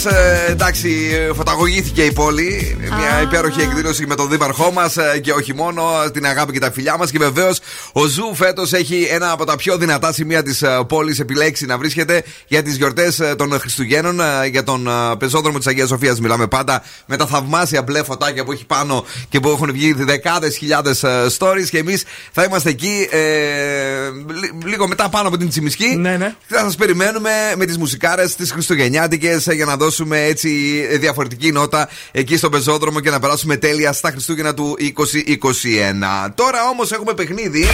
[0.49, 2.77] εντάξει, φωταγωγήθηκε η πόλη.
[2.81, 5.83] Μια υπέροχη εκδήλωση με τον δήμαρχό μας και όχι μόνο.
[6.13, 7.11] Την αγάπη και τα φιλιά μας.
[7.11, 7.59] Και βεβαίως
[7.93, 12.23] ο Ζου φέτος έχει ένα από τα πιο δυνατά σημεία της πόλης επιλέξει να βρίσκεται
[12.47, 14.21] για τις γιορτές των Χριστουγέννων.
[14.21, 18.45] ε, Για τον ε, πεζόδρομο της Αγίας Σοφίας μιλάμε πάντα με τα θαυμάσια μπλε φωτάκια
[18.45, 21.05] που έχει πάνω και που έχουν βγει δεκάδες χιλιάδες
[21.39, 21.67] stories.
[21.71, 23.19] Και εμείς θα είμαστε εκεί ε,
[24.41, 25.97] λι- λίγο μετά πάνω από την Τσιμισκή.
[25.97, 26.35] Ναι, ναι.
[26.47, 30.49] Θα σας περιμένουμε με τις μουσικάρες τι Χριστουγεννιάτικες για να δώσουμε έτσι
[30.97, 36.31] διαφορετική νότα εκεί στον πεζόδρομο και να περάσουμε τέλεια στα Χριστούγεννα του 2021.
[36.35, 37.67] Τώρα όμως έχουμε παιχνίδι.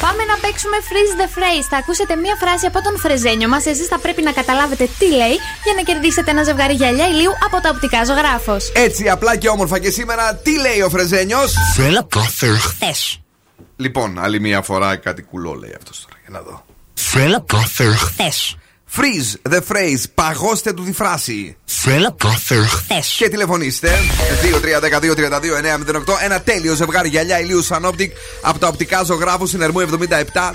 [0.00, 1.66] Πάμε να παίξουμε freeze the phrase.
[1.70, 3.66] Θα ακούσετε μία φράση από τον φρεζένιο μας.
[3.66, 7.60] Εσείς θα πρέπει να καταλάβετε τι λέει για να κερδίσετε ένα ζευγάρι γυαλιά ηλίου από
[7.60, 8.72] τα οπτικά ζωγράφος.
[8.74, 13.20] Έτσι απλά και όμορφα και σήμερα τι λέει ο Φρεζένιος; Θέλω κάθε χθες.
[13.76, 16.16] Λοιπόν, άλλη μία φορά κάτι κουλό λέει αυτός τώρα.
[16.20, 16.64] Για να δω.
[16.94, 18.56] Θέλω κάθε χθες.
[18.96, 20.04] Freeze the phrase.
[20.14, 21.56] Παγώστε του τη φράση.
[21.64, 23.14] Θέλω κάθε χθες.
[23.18, 23.90] Και τηλεφωνήστε
[26.08, 26.24] 2-3-12-32-908.
[26.24, 28.08] Ένα τέλειο ζευγάρι γυαλιά ηλίου Sunoptic
[28.42, 29.84] από τα οπτικά ζωγράφου συνερμού 77.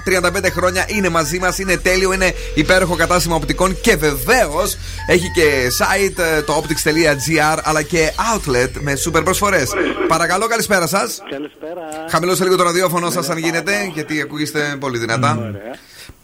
[0.06, 1.58] 35 χρόνια είναι μαζί μας.
[1.58, 4.78] Είναι τέλειο, είναι υπέροχο κατάστημα οπτικών και βεβαίως
[5.08, 9.72] έχει και site ε, το optics.gr αλλά και outlet με super προσφορές.
[10.08, 11.22] Παρακαλώ, καλησπέρα σας.
[11.30, 11.82] Καλησπέρα.
[12.10, 15.52] Χαμηλώστε λίγο το ραδιόφωνο σας αν γίνεται, γιατί ακούγεστε πολύ δυνατά.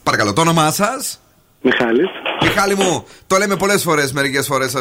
[0.03, 1.22] Παρακαλώ, το όνομά σας.
[1.65, 2.09] Μιχάλης.
[2.41, 4.73] Μιχάλη μου, το λέμε πολλές φορές μερικές φορές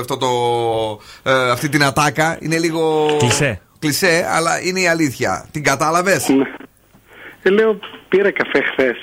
[1.22, 2.36] ε, αυτή την ατάκα.
[2.40, 3.16] Είναι λίγο.
[3.18, 3.60] Κλισέ.
[3.78, 5.46] Κλισέ, αλλά είναι η αλήθεια.
[5.50, 6.44] Την κατάλαβες; ναι.
[7.42, 7.78] Ε, λέω,
[8.08, 8.96] πήρα καφέ χθες.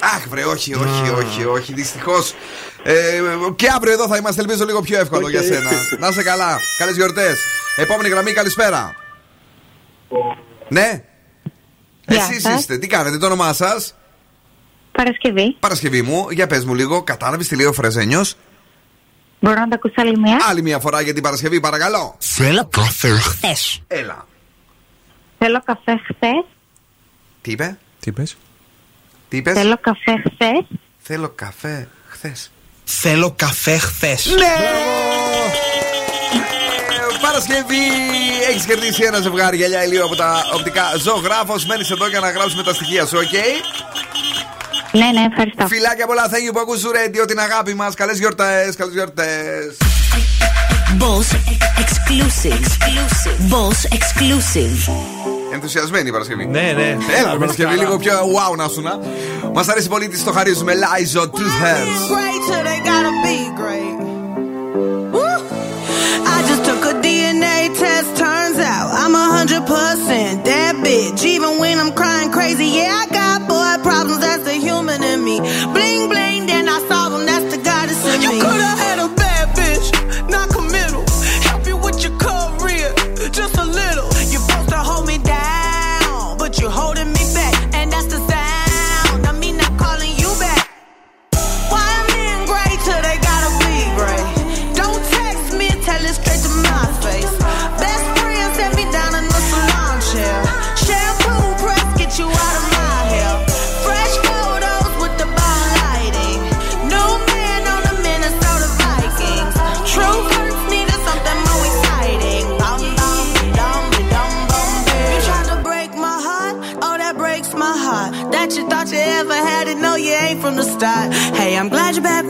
[0.00, 1.72] Αχ, βρε, όχι, όχι, όχι, όχι.
[1.72, 2.34] Δυστυχώς.
[2.82, 3.22] Ε,
[3.56, 5.70] και αύριο εδώ θα είμαστε, ελπίζω λίγο πιο εύκολο για σένα.
[5.98, 6.58] Να είσαι καλά.
[6.78, 7.36] Καλές γιορτές.
[7.76, 8.94] Επόμενη γραμμή, καλησπέρα.
[10.68, 11.04] Ναι.
[12.06, 13.94] Εσείς είστε, τι κάνετε, το όνομά σας;
[14.96, 15.56] Παρασκευή.
[15.60, 18.36] Παρασκευή μου, για πες μου λίγο, κατάλαβες τη λέει ο Φρεζένιος;
[19.40, 20.38] Μπορώ να τα ακούσω άλλη μια.
[20.48, 22.16] Άλλη μια φορά για την Παρασκευή, παρακαλώ.
[22.18, 23.82] Θέλω καφέ χθες.
[23.86, 24.26] Έλα.
[25.38, 26.44] Θέλω καφέ χθες.
[27.42, 28.36] Τι είπες;
[29.28, 30.64] Τι είπες; Θέλω καφέ χθες.
[30.98, 32.50] Θέλω καφέ χθες.
[32.84, 34.26] Θέλω καφέ χθες.
[34.26, 34.54] Ναι!
[37.20, 37.84] Παρασκευή
[38.50, 41.66] έχεις κερδίσει ένα ζευγάρι γυαλιά ηλίου από τα οπτικά Ζωγράφος.
[41.66, 43.34] Μένεις εδώ για να γράψουμε τα στοιχεία σου, οκ;
[45.00, 45.66] Ναι, ναι, ευχαριστώ.
[45.66, 47.94] Φιλάκια πολλά, thank you που ακούς Radio, την αγάπη μας.
[47.94, 49.76] Καλές γιορτές, καλές γιορτές.
[50.98, 51.28] Boss
[51.82, 52.64] Exclusive.
[52.64, 53.38] exclusive.
[53.52, 54.92] Boss Exclusive.
[55.52, 56.46] Ενθουσιασμένη η Παρασκευή.
[56.46, 56.96] Ναι, ναι.
[57.18, 59.00] Έλα, η Παρασκευή λίγο πιο wow να σου να.
[59.52, 60.72] Μας αρέσει πολύ τη το χαρίζουμε.
[60.72, 61.56] Lies or Truth
[67.04, 68.16] DNA test.
[69.02, 69.26] I'm a
[70.48, 71.24] that bitch.
[71.24, 73.15] Even when I'm crying crazy, yeah, I got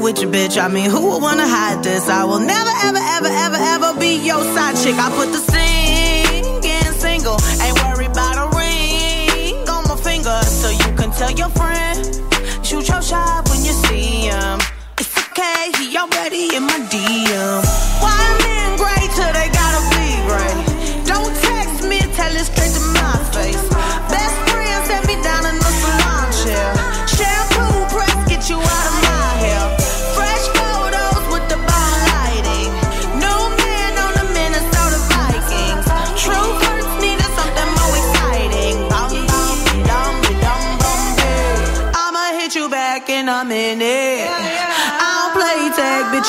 [0.06, 0.56] with your bitch.
[0.56, 2.08] I mean, who would wanna hide this?
[2.08, 4.94] I will never, ever, ever, ever, ever be your side chick.
[4.94, 5.42] I put the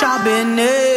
[0.04, 0.97] I've been there.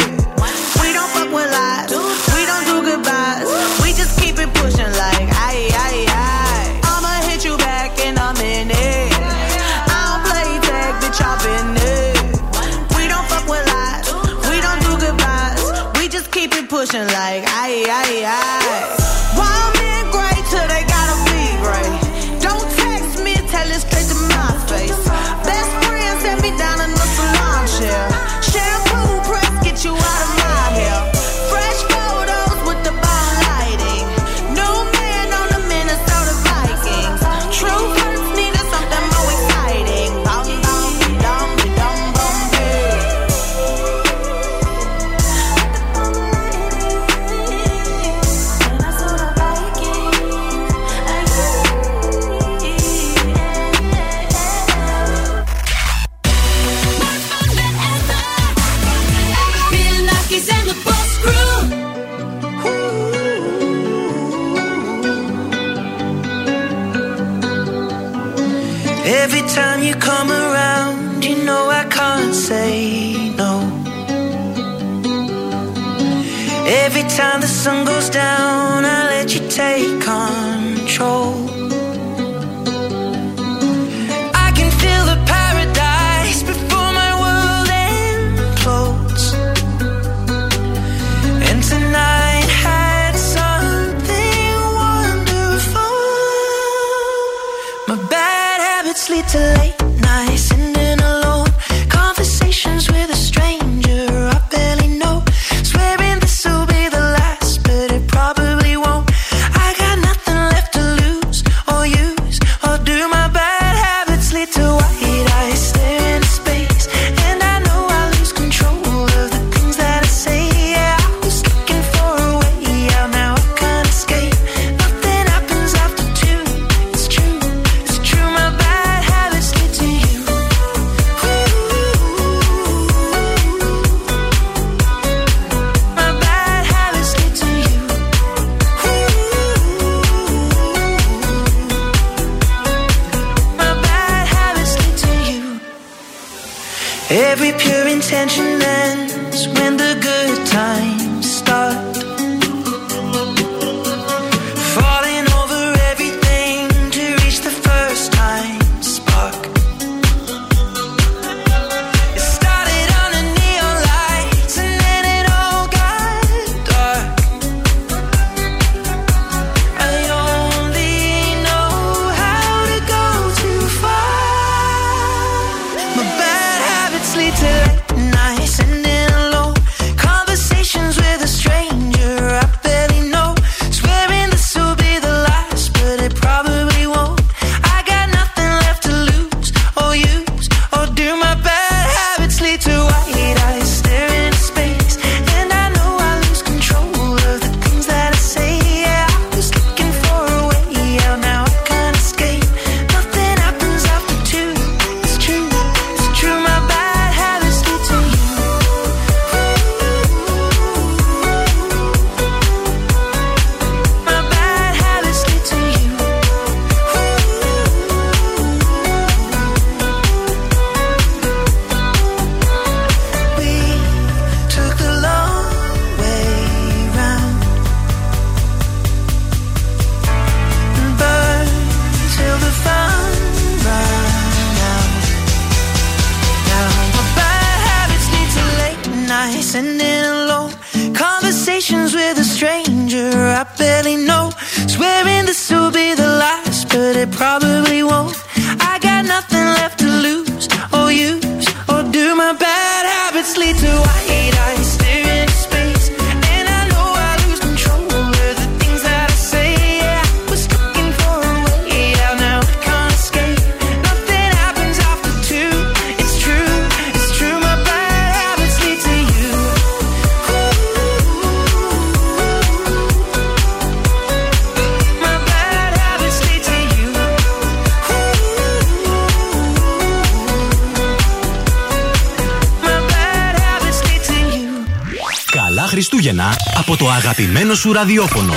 [287.20, 288.32] Αγαπημένο σου ραδιόφωνο.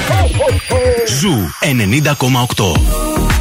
[1.19, 1.49] Ζου
[2.55, 3.32] 90,8.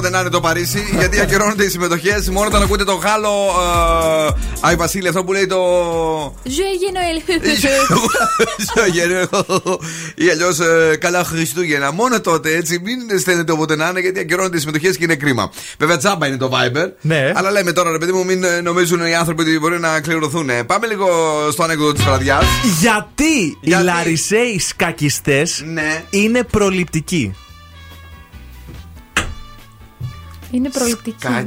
[0.00, 2.28] Όποτε να είναι το Παρίσι, γιατί ακυρώνονται οι συμμετοχές.
[2.28, 3.28] Μόνο όταν ακούτε το Γάλλο
[4.28, 5.58] ε, Άι Βασίλη, αυτό που λέει το.
[6.44, 7.38] Joyeux Noël.
[10.14, 10.58] ή αλλιώς
[10.98, 11.92] καλά Χριστούγεννα.
[11.92, 15.50] Μόνο τότε έτσι, μην στέλνετε όποτε να είναι, γιατί ακυρώνονται οι συμμετοχές και είναι κρίμα.
[15.78, 16.88] Βέβαια, τσάμπα είναι το Viber.
[17.00, 17.32] Ναι.
[17.34, 20.50] Αλλά λέμε τώρα, ρε παιδί μου, μην ε, νομίζουν οι άνθρωποι ότι μπορεί να κληρωθούν.
[20.66, 21.08] Πάμε λίγο
[21.52, 22.44] στο ανέκδοτο της βραδιάς.
[22.80, 26.04] Γιατί, οι Λαρισαίοι σκακιστές Ναι.
[26.10, 27.34] είναι προληπτικοί;
[30.50, 31.26] Είναι προληπτική.
[31.28, 31.44] μα.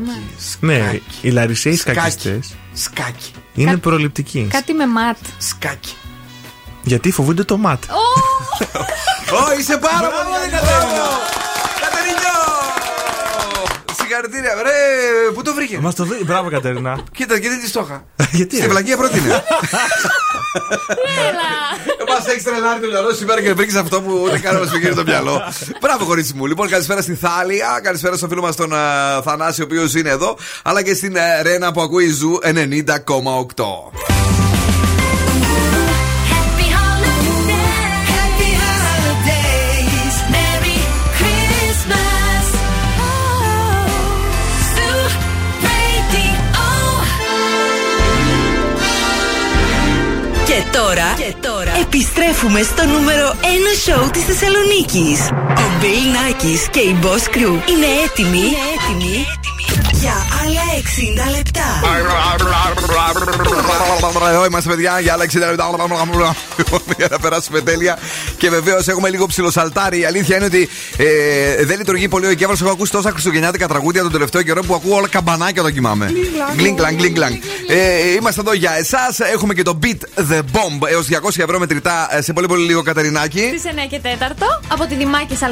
[0.59, 1.97] Ναι, οι Λαρισαίοι Σκάκι.
[1.99, 3.31] σκακιστές Σκάκι.
[3.53, 4.47] είναι προληπτικοί.
[4.51, 5.17] Κάτι με ματ.
[5.37, 5.95] Σκάκι.
[6.83, 7.83] Γιατί φοβούνται το ματ.
[7.89, 11.09] Ω, είσαι πάρα πολύ καλή, Κατερίνιο!
[11.81, 12.39] Κατερίνιο!
[13.97, 16.23] Συγχαρητήρια, ρε, πού το βρήκες; Μας το δει.
[16.23, 16.99] Μπράβο, Κατερίνα.
[17.11, 18.05] Κοίτα, γιατί τη στόχα.
[18.37, 18.55] Γιατί.
[18.57, 19.43] Στην πλαγία πρότεινε.
[22.13, 25.03] Μας έχεις τρελάρει το μυαλό σήμερα και βρήκες αυτό που ούτε καν μας πήγε το
[25.03, 25.41] μυαλό.
[25.81, 26.45] Μπράβο, κορίτσι μου.
[26.45, 28.77] Λοιπόν, καλησπέρα στην Θάλια, καλησπέρα στο φίλο μας τον ε,
[29.23, 34.12] Θανάση, ο οποίος είναι εδώ, αλλά και στην ε, Ρένα που ακούει Ζου 90,8.
[50.73, 53.45] Τώρα, και τώρα επιστρέφουμε στο νούμερο 1
[53.85, 55.19] σοου της Θεσσαλονίκης.
[55.63, 59.25] Ο Bill Nakis και η Boss Crew είναι έτοιμοι, είναι έτοιμοι
[59.91, 60.65] για άλλα
[61.29, 61.69] 60 λεπτά.
[64.29, 65.69] Εδώ είμαστε, παιδιά, για άλλα 60 λεπτά.
[66.97, 67.97] Για να περάσουμε τέλεια.
[68.43, 69.99] Και βεβαίως έχουμε λίγο ψιλοσαλτάρει.
[69.99, 72.57] Η αλήθεια είναι ότι ε, δεν λειτουργεί πολύ ο εγκέφαλος.
[72.61, 76.11] Έχω ακούσει τόσα χριστουγεννιάτικα τραγούδια τον τελευταίο καιρό που ακούω όλα καμπανάκια όταν κοιμάμαι.
[76.55, 77.35] Γκλίνγκλανγκ, γκλίνγκλανγκ.
[77.67, 79.19] Ε, Είμαστε εδώ για εσάς.
[79.19, 82.81] Έχουμε και το Beat the Bomb έως 200 ευρώ μετρητά ε, σε πολύ πολύ λίγο
[82.81, 83.53] Κατερινάκι.
[83.57, 84.07] Στις 9 και 4
[84.67, 85.51] από τη Δημάκης ΑΕ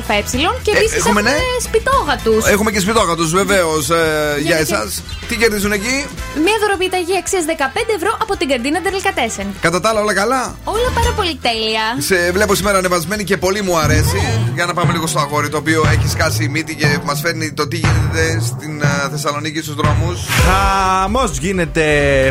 [0.64, 1.38] και Ε, επίσης έχουμε, έχουμε ναι.
[1.64, 2.42] σπιτόγατου.
[2.52, 5.04] Έχουμε και σπιτόγατους, βεβαίως, για Γιατί- εσάς.
[5.28, 9.46] Τι κερδίζουν εκεί, Μία δωροπιταγή αξίας 15 ευρώ από την καντίνα Τερλικατέσεν.
[9.62, 11.84] κατά τα άλλα όλα καλά; Όλα πάρα πολύ τέλεια.
[11.98, 14.18] Σε βλέπω σήμερα ανεβασμένη και πολύ μου αρέσει.
[14.54, 17.52] Για να πάμε λίγο στο αγόρι το οποίο έχει σκάσει η μύτη και μας φέρνει
[17.52, 20.20] το τι γίνεται στην α, Θεσσαλονίκη στους δρόμους.
[20.48, 21.84] Χαμός γίνεται.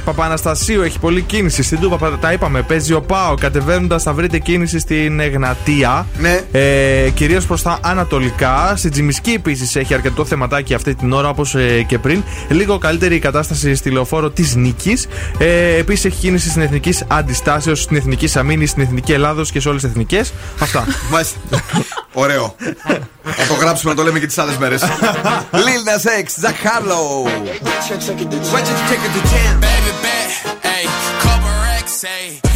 [0.05, 1.63] Παπαναστασίου έχει πολλή κίνηση.
[1.63, 2.63] Στην Τούπα τα είπαμε.
[2.63, 3.35] Παίζει ο Πάο.
[3.35, 6.07] Κατεβαίνοντας θα βρείτε κίνηση στην Εγνατία.
[6.19, 6.41] Ναι.
[6.53, 8.75] Ε, Κυρίως προς τα ανατολικά.
[8.77, 12.23] Στην Τζιμισκή επίσης έχει αρκετό θεματάκι αυτή την ώρα όπως και πριν.
[12.49, 15.07] Λίγο καλύτερη η κατάσταση στη λεωφόρο της Νίκης.
[15.39, 19.69] Ε, επίσης έχει κίνηση στην Εθνικής Αντιστάσεως, στην Εθνική Αμήνη, στην Εθνική Ελλάδος και σε
[19.69, 20.33] όλες τις εθνικές.
[20.59, 20.87] Αυτά.
[21.11, 21.39] Μάλιστα.
[22.13, 22.55] Ωραίο.
[23.23, 24.77] Θα το γράψουμε να το λέμε και τι άλλε μέρε.
[25.53, 27.25] Lil Nas X, Zach Harlow.
[28.53, 29.61] Why don't you take it to jam?
[29.61, 30.31] Baby bet,
[30.75, 30.89] ayy,
[31.25, 32.50] couple racks, ayy, couple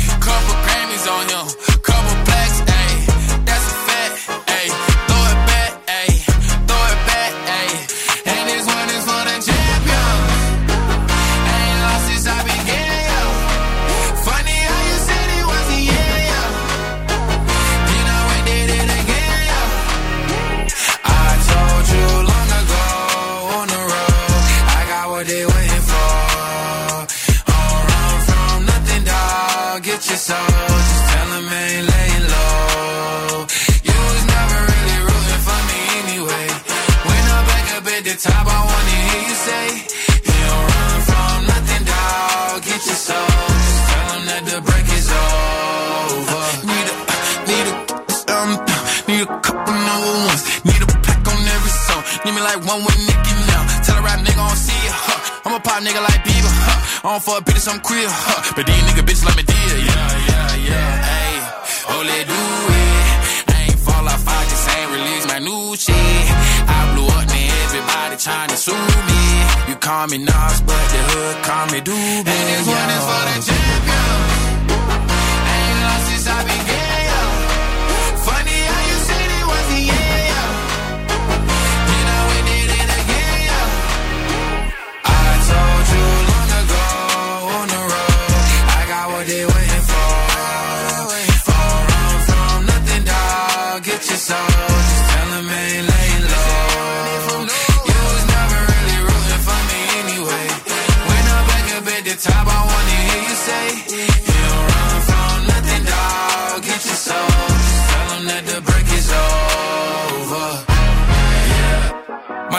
[52.24, 53.62] Need me like one with Nicky now.
[53.84, 55.44] Tell a rap nigga I don't see it, huh?
[55.44, 57.04] I'm a pop nigga like Bieber, huh?
[57.04, 58.56] I don't fuck bitches, I'm queer, huh?
[58.56, 60.92] But these nigga bitches like me dear, yeah, yeah, yeah.
[61.04, 61.36] Hey,
[61.92, 62.40] oh, let do
[62.80, 63.52] it.
[63.52, 66.24] I ain't fall off, I just ain't release my new shit.
[66.64, 69.22] I blew up, man, everybody trying to sue me.
[69.68, 72.24] You call me Nas, but the hood call me Doobie.
[72.24, 74.33] And this one is for the champion.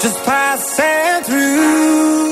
[0.00, 2.27] Just passing through.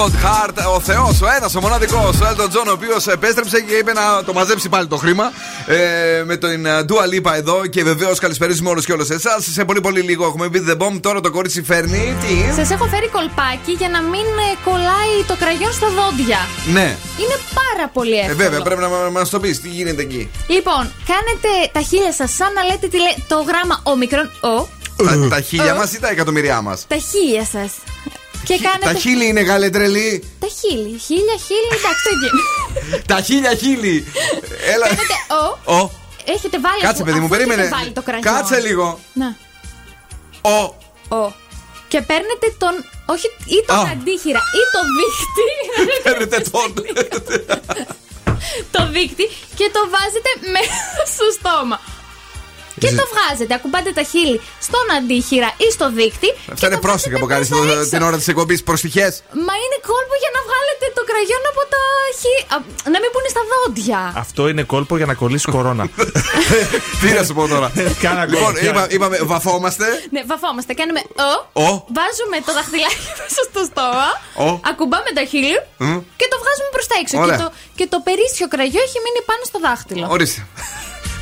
[0.00, 3.60] Cold, Cold Heart, ο Θεός, ο ένας, ο μοναδικός, ο Elton John, ο οποίος επέστρεψε
[3.60, 5.32] και είπε να το μαζέψει πάλι το χρήμα
[5.66, 7.66] ε, με την ε, Dua Lipa εδώ.
[7.66, 9.44] Και βεβαίως καλησπέριζουμε όλους και όλες εσάς.
[9.52, 11.00] Σε πολύ πολύ λίγο έχουμε πει The Bomb.
[11.00, 12.16] Τώρα το κορίτσι φέρνει.
[12.20, 12.54] Τι.
[12.56, 14.20] Σας έχω φέρει κολπάκι για να μην
[14.50, 16.38] ε, κολλάει το κραγιόν στα δόντια.
[16.72, 16.96] Ναι.
[17.22, 18.36] Είναι πάρα πολύ Ε, εύκολο.
[18.36, 20.30] βέβαια, πρέπει να μα το πεις τι γίνεται εκεί.
[20.46, 20.82] Λοιπόν,
[21.12, 24.30] κάνετε τα χείλια σας σαν να λέτε τη λέ- το γράμμα ομικρόν.
[24.40, 24.68] Ο.
[25.04, 27.70] Τα, τα χίλια μας ή τα εκατομμυριά μας; Τα χίλια σας.
[28.44, 28.92] Και κάνετε.
[28.92, 30.24] Τα χίλια είναι γάλε τρελή.
[30.38, 30.98] Τα χίλια.
[31.06, 32.42] Χίλια, χίλια, εντάξει, το γίνει.
[33.10, 34.12] Τα χίλια χίλι.
[34.72, 34.86] Έλα.
[34.86, 35.72] Κάνετε ο.
[35.76, 35.90] Ο.
[36.24, 36.80] Έχετε βάλει.
[36.80, 37.76] Κάτσε, παιδί μου, αφού έχετε περίμενε.
[37.76, 38.30] βάλει το κραγιό.
[38.32, 39.00] Κάτσε λίγο.
[39.12, 39.36] Να.
[40.40, 40.74] Ο.
[41.16, 41.32] Ο.
[41.88, 42.74] Και παίρνετε τον.
[43.06, 43.26] Όχι,
[43.56, 43.80] ή τον Α.
[43.92, 45.48] αντίχειρα ή το δίχτυ.
[46.06, 46.68] Παίρνετε τον.
[48.74, 49.26] το δίχτυ
[49.58, 51.76] και το βάζετε μέσα στο στόμα.
[52.82, 56.28] Και το βγάζετε, ακουμπάτε τα χείλη στον αντίχειρα ή στο δίχτυ.
[56.54, 57.48] Αυτά είναι πρόσεχα που κάνεις
[57.92, 59.06] την ώρα της εκπομπής προστιχέ.
[59.46, 61.82] Μα είναι κόλπο για να βγάλετε το κραγιόν από τα
[62.20, 62.42] χείλη.
[62.94, 64.00] Να μην πούνε στα δόντια.
[64.24, 65.84] Αυτό είναι κόλπο για να κολλήσει κορώνα.
[67.00, 67.68] Τι να σου πω τώρα.
[68.04, 68.66] Κάνα Λοιπόν, κόλπο.
[68.66, 69.86] είπα- είπαμε, βαφόμαστε.
[70.14, 70.70] Ναι, βαφόμαστε.
[70.80, 71.30] Κάνουμε ο.
[71.66, 71.66] Ο.
[71.98, 74.08] Βάζουμε το δαχτυλάκι μέσα στο στόμα.
[74.44, 74.48] Ο.
[74.70, 75.96] Ακουμπάμε τα χείλη Μμ.
[76.20, 77.14] και το βγάζουμε προς τα έξω.
[77.16, 77.38] Και Ωραία.
[77.42, 77.46] το,
[77.78, 80.04] και το περίσσιο κραγιό έχει μείνει πάνω στο δάχτυλο.
[80.16, 80.40] Ορίστε.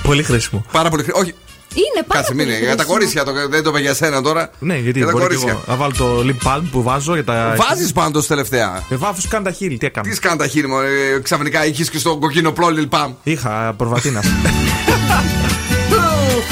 [0.09, 0.59] Πολύ χρήσιμο.
[0.73, 1.23] Πάρα πολύ χρήσιμο.
[1.25, 1.35] Όχι,
[1.75, 2.59] Είναι πάρα κάτσε, πολύ μην είναι.
[2.59, 2.93] Για τα χρήσιμο.
[2.93, 4.51] κορίτσια το, δεν το είπα για σένα τώρα.
[4.59, 5.51] Ναι, γιατί Για τα μπορεί και κορίτσια.
[5.51, 7.55] εγώ να βάλω το lip balm που βάζω για τα.
[7.57, 8.83] Βάζεις πάντως τελευταία.
[8.89, 11.91] Με βάφου κάνει τα χείλη, τι έκανα; Τι σκάνε τα χείλη μου, ε, ξαφνικά είχες
[11.91, 13.13] και στο κοκκίνο πλόλι λιπάμ.
[13.23, 14.23] Είχα προβατίνα.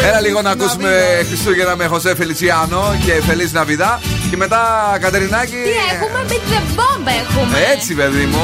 [0.09, 0.91] Έλα λίγο να ακούσουμε
[1.27, 4.01] Χριστούγεννα με Χωσέ Φελιτσιάνο και Φελής Ναβιδά.
[4.31, 4.61] Και μετά
[5.01, 5.51] Κατερινάκη.
[5.51, 7.59] Τι έχουμε, beat the bomb έχουμε.
[7.75, 8.43] Έτσι, παιδί μου.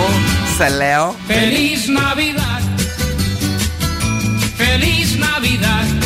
[0.57, 1.15] Σε λέω.
[1.29, 2.63] Feliz Navidad.
[4.59, 6.02] Feliz Navidad.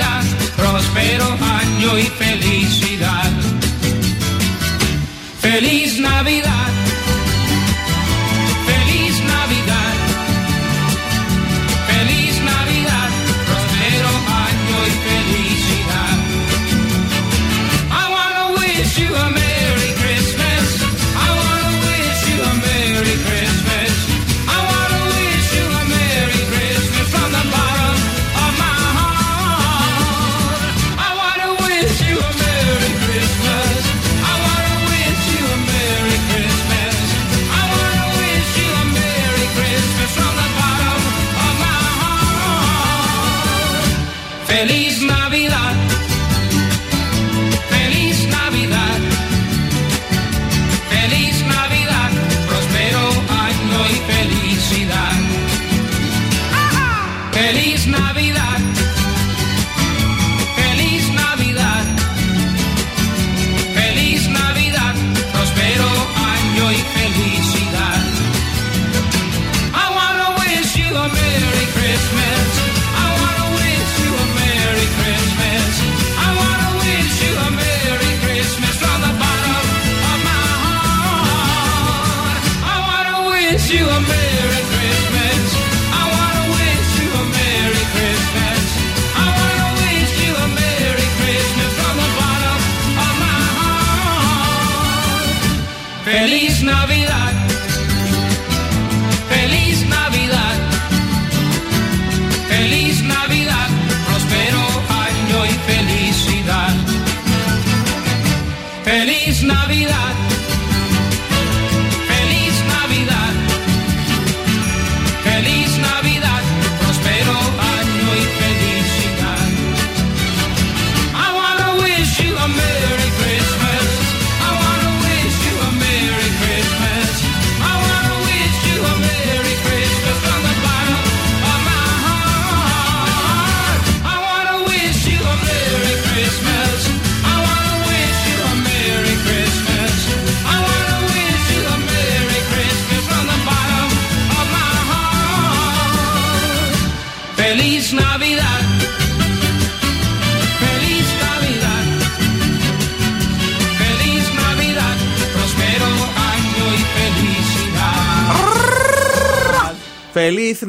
[0.00, 0.24] Navidad.
[0.56, 3.30] Próspero año y felicidad.
[5.40, 6.79] Feliz Navidad.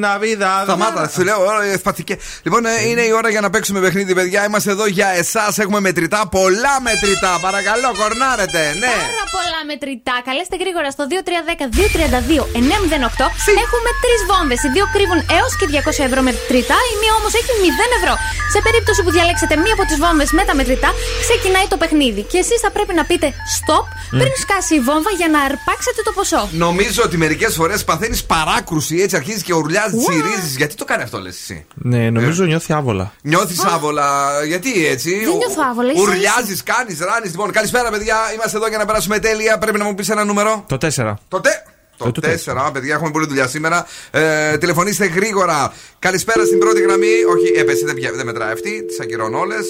[0.02, 0.62] Ναβίδα.
[0.64, 2.18] Σταμάτα, σου λέω όλα ευπαθικέ.
[2.44, 4.46] Λοιπόν, ε, είναι η ώρα για να παίξουμε παιχνίδι, παιδιά.
[4.46, 5.58] Είμαστε εδώ για εσάς.
[5.58, 7.40] Έχουμε μετρητά, πολλά μετρητά.
[7.42, 8.62] Παρακαλώ, κορνάρετε.
[8.80, 8.96] Ναι.
[9.62, 10.16] Πάρα πολλά μετρητά.
[10.30, 13.26] Καλέστε γρήγορα στο 2310-232-908.
[13.66, 14.60] Έχουμε τρεις βόμβες.
[14.66, 16.78] Οι δύο κρύβουν έως και 200 ευρώ μετρητά.
[16.92, 17.66] Η μία όμως έχει 0
[18.00, 18.14] ευρώ.
[18.54, 20.90] Σε περίπτωση που διαλέξετε μία από τις βόμβες με τα μετρητά,
[21.26, 22.22] ξεκινάει το παιχνίδι.
[22.32, 23.28] Και εσείς θα πρέπει να πείτε
[23.58, 23.86] stop
[24.22, 26.42] πριν σκάσει η βόμβα για να αρπάξετε το ποσό.
[26.66, 30.10] Νομίζω ότι μερικές φορές παθαίνεις παράκρουση, έτσι αρχίζεις και ουρλιάζεις, Ουα.
[30.12, 30.54] τσιρίζει.
[30.62, 31.58] Γιατί το κάνει αυτό, λες εσύ;
[31.92, 33.06] Ναι, νομίζω νιώθει άβολα.
[33.32, 34.08] Νιώθεις άβολα,
[34.52, 36.10] γιατί έτσι; Δεν νιώθω άβολα, ίσα-ίσα.
[36.10, 37.30] Ουρλιάζεις, κάνεις, ράνεις.
[37.34, 38.18] Λοιπόν, καλησπέρα, παιδιά.
[38.36, 39.51] Είμαστε εδώ για να περάσουμε τέλεια.
[39.58, 40.66] Πρέπει να μου πεις ένα νούμερο.
[40.68, 41.14] Το 4.
[41.28, 41.50] Το, τε...
[41.98, 42.58] Το Ε, το 4.
[42.68, 43.86] Α, παιδιά, έχουμε πολλή δουλειά σήμερα.
[44.12, 45.74] Ε, τηλεφωνήστε γρήγορα.
[46.00, 47.08] Καλησπέρα στην πρώτη γραμμή.
[47.36, 48.84] Όχι, έπεσε, δεν, βγα- δεν μετράει αυτή.
[48.84, 49.66] Τις ακυρώνω όλες.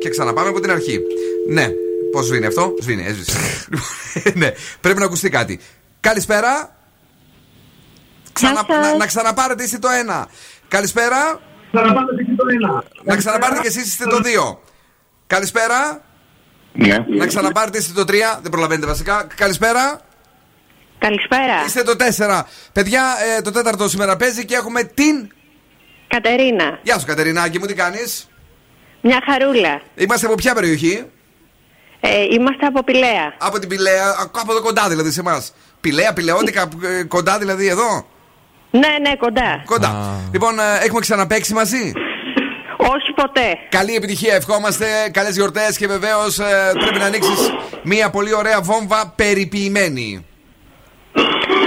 [0.00, 1.00] Και ξαναπάμε από την αρχή.
[1.48, 1.68] Ναι.
[2.12, 3.38] Πώς σβήνει αυτό, σβήνει, έσβησε.
[4.40, 5.60] ναι, πρέπει να ακουστεί κάτι.
[6.00, 6.76] Καλησπέρα.
[8.32, 9.88] Ξανα, να, να ξαναπάρετε, είστε το
[10.22, 10.24] 1.
[10.68, 11.40] Καλησπέρα.
[13.04, 14.20] Να ξαναπάρετε και εσείς είστε το
[14.52, 14.56] 2.
[15.26, 16.02] Καλησπέρα.
[16.72, 16.96] Ναι.
[17.08, 18.14] Να ξαναπάρετε, είστε το 3.
[18.42, 19.26] Δεν προλαβαίνετε βασικά.
[19.34, 20.00] Καλησπέρα.
[20.98, 21.64] Καλησπέρα.
[21.66, 22.42] Είστε το 4.
[22.72, 23.02] Παιδιά,
[23.38, 25.30] ε, το τέταρτο σήμερα παίζει και έχουμε την.
[26.08, 26.78] Κατερίνα.
[26.82, 28.28] Γεια σου, Κατερινάκη μου, τι κάνεις;
[29.00, 29.80] Μια χαρούλα.
[29.94, 31.04] Είμαστε από ποια περιοχή;
[32.00, 33.34] Ε, είμαστε από Πηλαία.
[33.38, 35.52] Από την Πηλαία, α, από εδώ κοντά δηλαδή σε εμάς.
[35.80, 38.06] Πηλαία, Πηλαιώτικα, ε, κοντά δηλαδή εδώ;
[38.70, 39.62] Ναι, ναι, κοντά.
[39.64, 40.20] Κοντά.
[40.32, 41.92] Λοιπόν, ε, έχουμε ξαναπέξει μαζί;
[42.90, 43.58] Όχι ποτέ.
[43.68, 44.86] Καλή επιτυχία, ευχόμαστε.
[45.12, 46.36] Καλές γιορτές και βεβαίως
[46.78, 47.52] πρέπει να ανοίξεις
[47.82, 50.26] μια πολύ ωραία βόμβα περιποιημένη.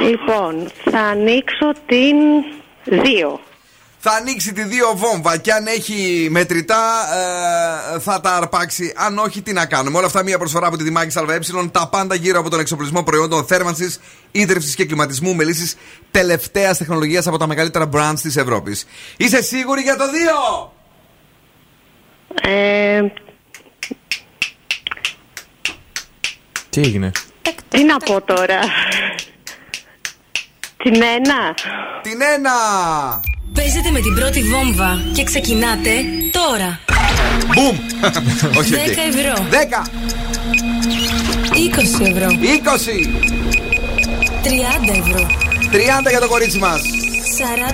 [0.03, 2.15] Λοιπόν, θα ανοίξω την
[2.85, 3.39] 2.
[4.07, 6.83] Θα ανοίξει τη δύο βόμβα και αν έχει μετρητά
[7.95, 8.93] ε, θα τα αρπάξει.
[8.95, 9.97] Αν όχι, τι να κάνουμε.
[9.97, 11.39] Όλα αυτά μια προσφορά από τη Δημάκης ΑΕ.
[11.71, 13.99] Τα πάντα γύρω από τον εξοπλισμό προϊόντων θέρμανσης,
[14.31, 15.77] ίδρυυσης και κλιματισμού με λύσει
[16.11, 18.85] τελευταίας τεχνολογίας από τα μεγαλύτερα brands της Ευρώπης.
[19.17, 20.74] Είσαι σίγουρη για το 2!
[22.41, 23.01] Ε,
[26.69, 27.11] Τι έγινε;
[27.69, 28.59] τι να πω τώρα.
[30.83, 30.97] Την 1.
[32.01, 32.51] Την ένα!
[33.53, 35.91] Παίζετε με την πρώτη βόμβα και ξεκινάτε
[36.31, 36.79] τώρα.
[37.53, 37.77] Μπουμ!
[38.59, 38.99] Όχι, 10 όχι.
[38.99, 39.47] ευρώ.
[39.51, 39.87] 10!
[42.01, 42.27] 20 ευρώ.
[42.27, 42.35] 20!
[44.43, 45.27] 30 ευρώ.
[45.71, 46.81] 30 για το κορίτσι μας.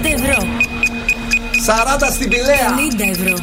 [0.01, 0.47] 40 ευρώ.
[1.65, 2.75] 40 στην Πηλαία.
[2.97, 3.35] 50 ευρώ.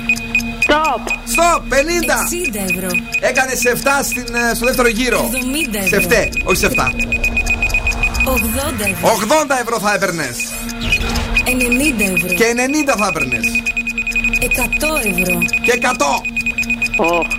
[0.69, 1.01] Stop!
[1.35, 1.61] Stop!
[1.69, 1.75] 50!
[1.75, 2.89] 60 ευρώ.
[3.21, 5.31] Έκανες σε 7 στην, ε, στο δεύτερο γύρο.
[5.33, 6.11] 70 Σε ευρώ.
[6.11, 6.91] 7, όχι σε 7.
[8.25, 9.09] 80 ευρώ.
[9.09, 10.37] 80 ευρώ θα έπαιρνες.
[11.45, 12.35] 90 ευρώ.
[12.35, 13.47] Και 90 θα έπαιρνες.
[14.41, 15.39] 100 ευρώ.
[15.63, 16.23] Και 100.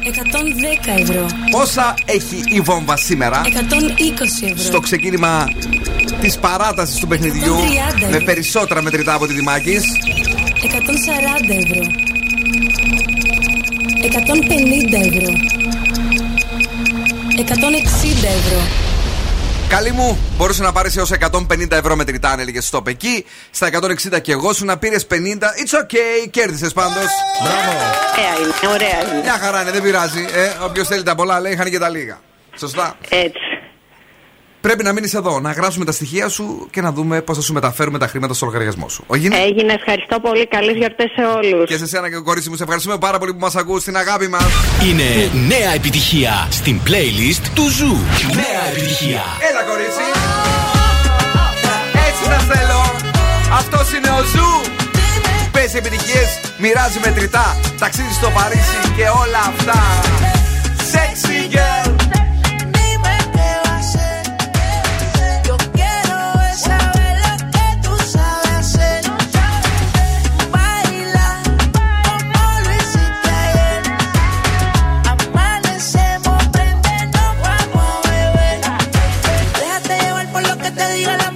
[0.04, 1.26] 110 ευρώ.
[1.52, 4.64] Πόσα έχει η βόμβα σήμερα; 120 ευρώ.
[4.64, 5.48] στο ξεκίνημα
[6.22, 8.24] της παράτασης του παιχνιδιού 130 με ευρώ.
[8.26, 9.84] περισσότερα μετρητά από τη Δημάκης.
[10.64, 12.09] 140 ευρώ.
[14.02, 15.34] 150 ευρώ.
[17.38, 18.62] 160 ευρώ.
[19.70, 23.26] Καλή μου, μπορούσε να πάρεις έως 150 ευρώ μετρητά αν έλεγε stop εκεί.
[23.52, 23.70] Στα
[24.14, 25.14] 160 και εγώ σου να πήρες 50.
[25.16, 27.08] It's okay, κέρδισες πάντως.
[27.44, 27.72] Μπράβο.
[28.18, 29.22] Ωραία είναι, ωραία είναι.
[29.22, 30.26] Μια χαρά είναι, δεν πειράζει.
[30.34, 32.20] Ε, Όποιος θέλει τα πολλά λέει, χάνει και τα λίγα.
[32.60, 32.98] Σωστά.
[33.10, 33.49] Έτσι.
[34.62, 37.54] Πρέπει να μείνεις εδώ, να γράψουμε τα στοιχεία σου και να δούμε πώς θα σου
[37.54, 39.04] μεταφέρουμε τα χρήματα στο λογαριασμό σου.
[39.14, 40.48] Έγινε; Έγινε, ευχαριστώ πολύ.
[40.48, 41.70] Καλές γιορτές σε όλους.
[41.70, 43.98] Και σε σένα και το κορίτσι μου, σε ευχαριστούμε πάρα πολύ που μας ακούς στην
[43.98, 44.46] αγάπη μας.
[44.90, 47.96] Είναι νέα επιτυχία στην playlist του Zoo.
[48.36, 49.24] Νέα επιτυχία.
[49.50, 50.06] Έλα, κορίτσι.
[52.08, 52.82] Έτσι σας θέλω.
[53.54, 54.72] Αυτός είναι ο Zoo.
[55.52, 57.58] Παίζει επιτυχίες, μοιράζει μετρητά.
[57.80, 59.80] Ταξίδι στο Παρίσι και όλα αυτά.
[60.92, 62.19] Sexy girl.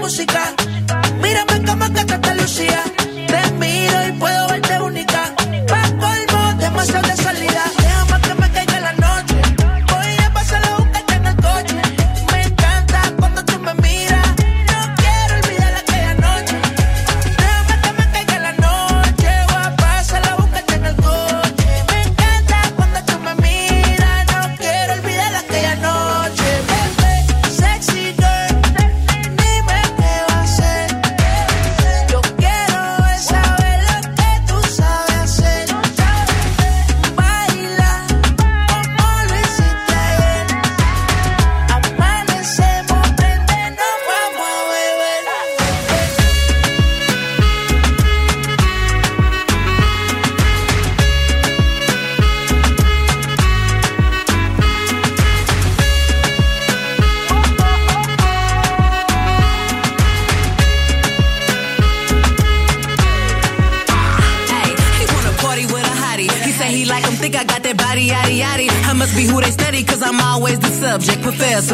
[0.03, 0.53] Música.
[1.21, 2.03] Mírame como que
[2.35, 2.84] Lucía.
[3.31, 5.34] Te miro y puedo verte única.
[5.69, 7.52] Pa' colmo, demasiado de salida.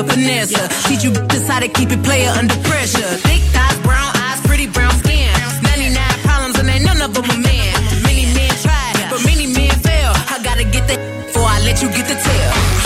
[0.06, 0.88] Professor, finesse.
[0.88, 3.10] Teach you bitches how to keep it player under pressure.
[3.28, 5.30] Thick thighs, brown eyes, pretty brown skin.
[5.64, 7.74] 99 problems and ain't none of them a man.
[8.04, 10.12] Many men tried, but many men fail.
[10.16, 12.79] I gotta get that before I let you get the tail.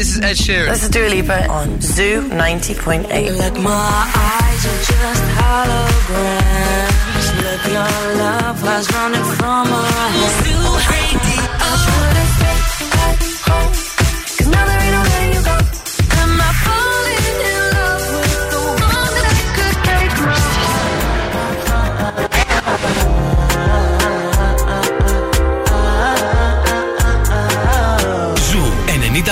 [0.00, 0.68] This is Ed Sheeran.
[0.70, 3.60] This is Dua Lipa on Zoo 90.8.
[3.62, 6.40] My eyes are just holograms.
[7.68, 9.89] Your love running from us.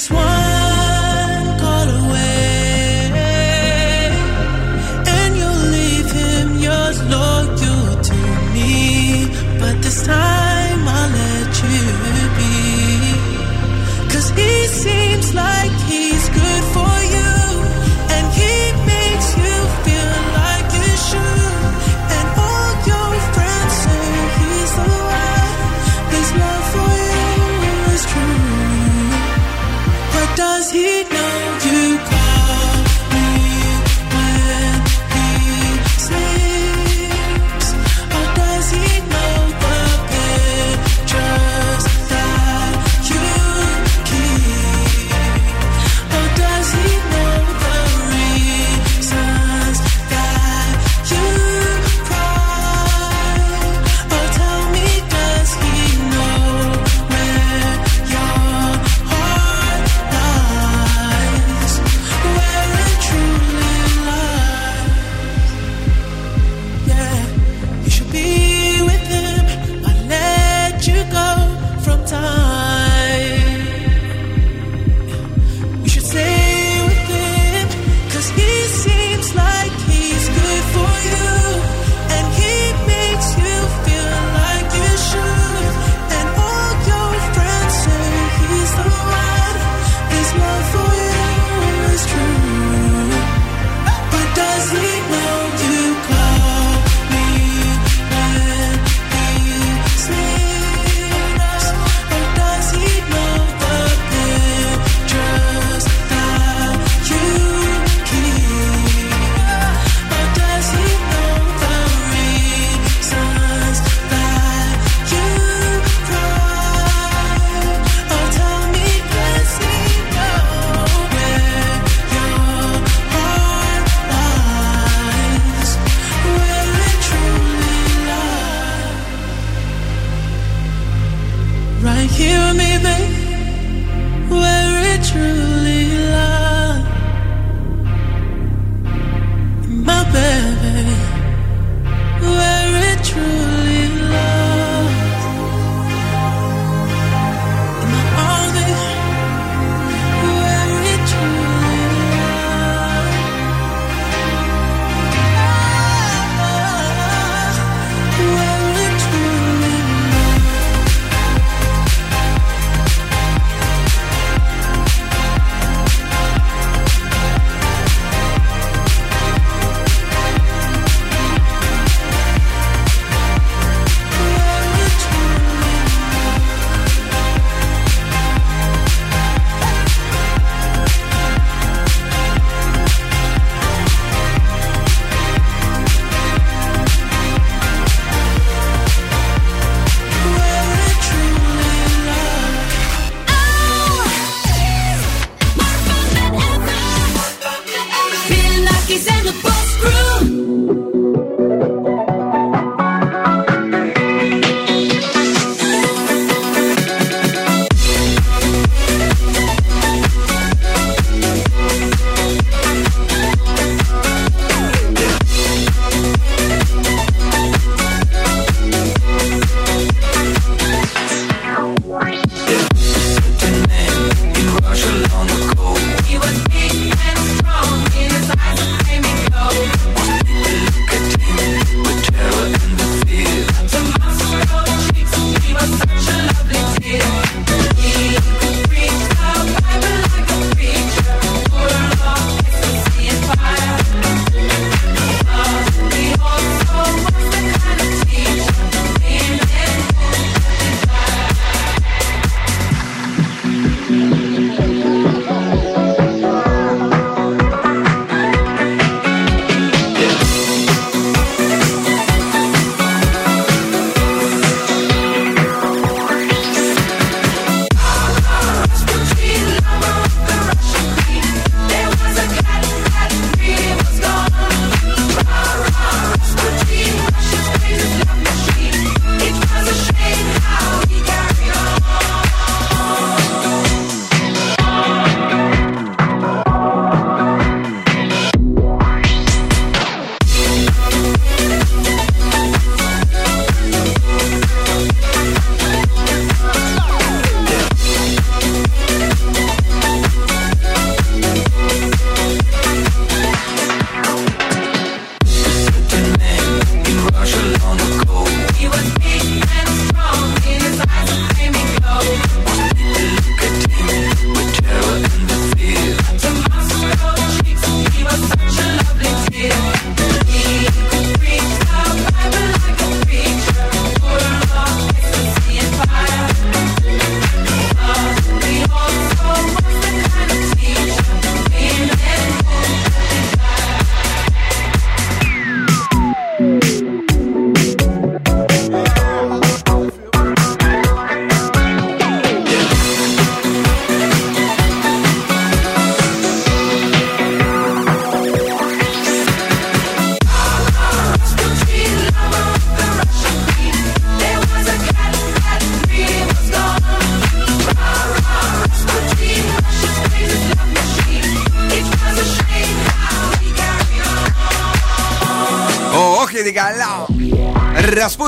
[0.00, 0.29] just one.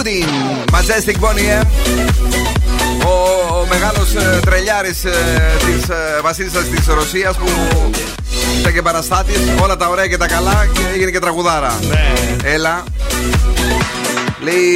[0.03, 0.29] Ρασπούτιν,
[0.73, 1.67] Majestic Bonnie M.
[3.07, 7.47] Ο, ο μεγάλος ε, τρελιάρης ε, της ε, βασίλισσας της Ρωσίας που
[8.61, 11.79] ήταν και παραστάτης, όλα τα ωραία και τα καλά και έγινε και τραγουδάρα.
[11.89, 12.15] Ναι.
[12.45, 12.85] Έλα.
[14.41, 14.69] Λέει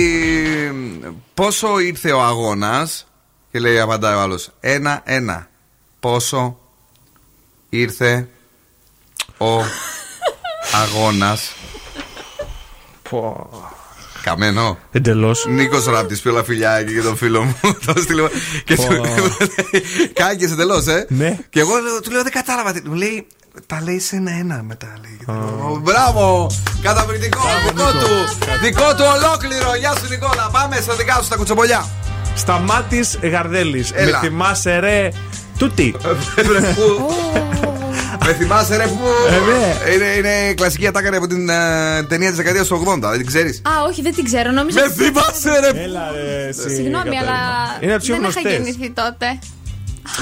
[1.35, 3.07] πόσο ήρθε ο αγώνας;
[3.53, 4.51] Και λέει απαντάει ο άλλος.
[4.61, 5.49] Ένα-ένα.
[6.01, 6.59] Πόσο
[7.69, 8.29] ήρθε
[9.39, 9.47] ο
[10.83, 11.53] αγώνας;
[14.31, 14.79] Καμένο.
[14.93, 15.47] Εντελώς.
[15.49, 17.57] Νίκος Ράπτης, πει όλα φιλιά εκεί και τον φίλο μου.
[17.87, 18.29] Το στείλω.
[18.65, 18.83] Και του
[20.13, 21.07] Κάηκε εντελώς, ε.
[21.09, 21.39] Ναι.
[21.51, 22.73] Και εγώ λέω- του λέω δεν κατάλαβα.
[22.73, 23.27] τι- Μου λέει
[23.67, 24.93] τα λέει σε ένα-ένα μετά.
[25.03, 25.37] Λέει.
[25.37, 26.51] Ω, Μπράβο!
[26.83, 27.41] Καταπληκτικό!
[27.67, 28.09] Δικό του!
[28.63, 29.75] Δικό του ολόκληρο!
[29.79, 30.49] Γεια σου Νικόλα!
[30.53, 31.87] Πάμε στα δικά σου στα κουτσομπολιά!
[32.35, 33.93] Σταμάτης Γαρδέλης.
[33.93, 34.19] Με Έλα.
[34.19, 35.09] θυμάσαι ρε.
[35.59, 35.95] Τούτη.
[38.27, 38.99] Με θυμάσαι ρε που.
[39.87, 42.99] Ε, Είναι, είναι κλασική ατάκαρη από την ε, ταινία της δεκαετίας του 80.
[43.01, 44.51] Δεν την ξέρεις; Α, όχι, δεν την ξέρω.
[44.51, 44.79] Νομίζω.
[44.81, 46.49] Με θυμάσαι ρε Έλα ρε.
[46.49, 47.39] εσύ, Συγγνώμη, αλλά
[47.81, 48.53] Είναι από τις δεν πιο είχα γνωστές.
[48.53, 49.39] γεννηθεί τότε.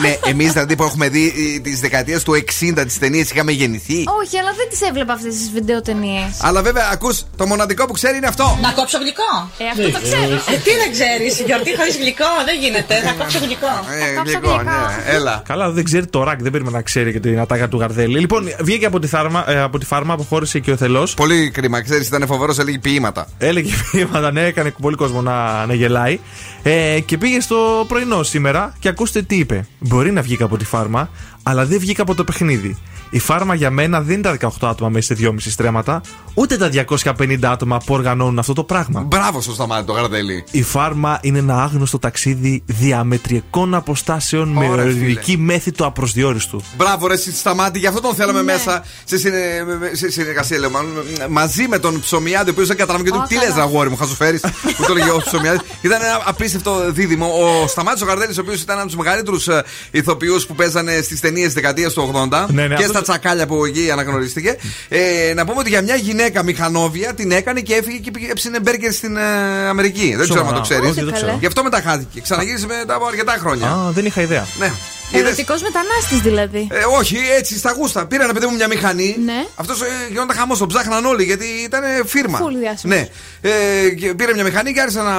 [0.01, 4.05] Ναι, εμείς δηλαδή που έχουμε δει τις δεκαετίες του 60 τις ταινίες είχαμε γεννηθεί.
[4.23, 6.31] Όχι, αλλά δεν τις έβλεπα αυτές τις βίντεο ταινίες.
[6.41, 8.59] Αλλά βέβαια, ακούς, το μοναδικό που ξέρει είναι αυτό.
[8.63, 9.51] Να κόψω γλυκό.
[9.59, 10.35] Ε, αυτό το ξέρω.
[10.35, 12.95] Ε, τι δεν ξέρεις, γιορτή χωρίς γλυκό, δεν γίνεται.
[13.07, 13.73] Θα κόψω γλυκό.
[14.01, 15.43] Ε, γλυκό, ναι, έλα.
[15.47, 18.19] Καλά, δεν ξέρει το ρακ, δεν περίμενα να ξέρει και την ατάκα του Γαρδέλη.
[18.19, 21.15] Λοιπόν, βγήκε από τη, θάρμα, ε, από τη φάρμα, αποχώρησε και ο Θελός.
[21.15, 23.27] Πολύ κρίμα, ξέρεις, ήταν φοβερός, έλεγε ποίηματα.
[23.39, 26.19] Έλεγε βήματα, ναι, έκανε πολύ κόσμο να, να γελάει.
[26.63, 29.67] Ε, και πήγε στο πρωινό σήμερα και ακούστε τι είπε.
[29.79, 31.09] Μπορεί να βγήκα από τη φάρμα,
[31.47, 32.77] αλλά δεν βγήκα από το παιχνίδι.
[33.11, 36.01] Η φάρμα για μένα δεν είναι τα 18 άτομα μέσα σε 2,5 στρέμματα,
[36.35, 39.01] ούτε τα 250 άτομα που οργανώνουν αυτό το πράγμα.
[39.01, 40.45] Μπράβο στο σταμάτη το γαρδέλι.
[40.51, 44.97] Η φάρμα είναι ένα άγνωστο ταξίδι διαμετρικών αποστάσεων με Ωραία, φίλε.
[44.97, 46.61] ορεινική μέθη του απροσδιόριστου.
[46.77, 50.71] Μπράβο, ρε, εσύ, σταμάτη, γι' αυτό τον θέλαμε μέσα σε, συνε- με- σε συνεργασία, λέω,
[50.71, 50.91] μάλλον,
[51.31, 54.41] μαζί με τον Ψωμιάδη, ο οποίος δεν καταλαβαίνει και του τι λες, αγόρι μου, χαζοφέρει,
[54.77, 55.61] που το έλεγε ο Ψωμιάδης.
[55.81, 57.27] Ήταν ένα απίστευτο δίδυμο.
[57.27, 59.49] Ο Σταμάτης ο Γαρδέλη, ο οποίος ήταν ένας από τους μεγαλύτερους
[59.91, 63.65] ηθοποιούς που παίζανε στι ταινίε δεκαετίας του 80 Ναι, ναι, και αυτός- στα τσακάλια που
[63.65, 64.57] εκεί αναγνωριστήκε.
[64.89, 68.61] Ε, να πούμε ότι για μια γυναίκα μηχανόβια την έκανε και έφυγε και πήγε- έψινε
[68.61, 69.21] μπέργκερ στην ε,
[69.69, 70.15] Αμερική.
[70.17, 70.61] Δεν ξέρω αν το Σοβαρά.
[70.61, 70.85] ξέρεις.
[70.85, 71.37] Όχι, δεν το ξέρω.
[71.41, 72.21] Γι' αυτό μεταχάθηκε.
[72.21, 73.67] Ξαναγύρισε μετά από αρκετά χρόνια.
[73.71, 74.47] Α, δεν είχα ιδέα.
[74.59, 74.73] Ναι.
[75.15, 76.67] Είδες; Ερωτικό μετανάστης δηλαδή.
[76.71, 78.07] Ε, όχι, έτσι στα γούστα.
[78.07, 79.17] Πήραν παιδί μου μια μηχανή.
[79.25, 79.45] Ναι.
[79.55, 82.39] Αυτός ε, γινόταν χαμός, τον ψάχναν όλοι γιατί ήταν ε, φίρμα.
[82.39, 82.97] Φουλ διάσημος.
[82.97, 83.09] Ναι.
[83.41, 85.15] Ε, και πήρε μια μηχανή και άρχισαν να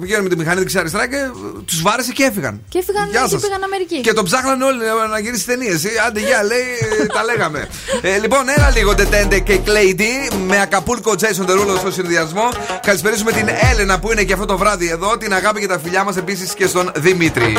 [0.00, 1.16] πηγαίνουν με τη μηχανή δεξιά-αριστερά και
[1.66, 2.60] τους βάρεσε και έφυγαν.
[2.68, 3.40] Και έφυγαν Γεια και σας.
[3.42, 4.00] πήγαν Αμερική.
[4.00, 5.82] Και τον ψάχναν όλοι να- να γυρίσει ταινίες.
[6.06, 6.64] Άντε, γεια, λέει,
[7.02, 7.68] ε, τα λέγαμε.
[8.02, 12.48] Ε, λοιπόν, έλα λίγο Τετέντε και Κλέιντι με Ακαπούλκο Τζέισον Τερούλο στο συνδυασμό.
[12.82, 15.16] Καλησπέρισουμε την Έλενα που είναι και αυτό το βράδυ εδώ.
[15.18, 17.56] Την αγάπη και τα φιλιά μας επίσης και στον Δημήτρη.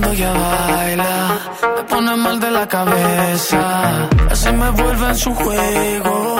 [0.00, 1.40] Cuando ella baila,
[1.76, 4.08] me pone mal de la cabeza.
[4.30, 6.36] Así me vuelve en su juego,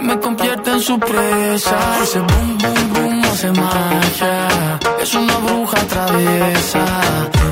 [0.00, 1.76] me convierte en su presa.
[2.04, 4.48] Ese boom, boom, boom hace magia.
[5.02, 6.84] Es una bruja traviesa.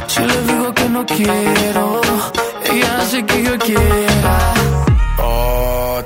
[0.07, 2.01] Si le digo que no quiero,
[2.73, 4.55] ella hace que yo quiera.
[5.19, 6.01] Oh,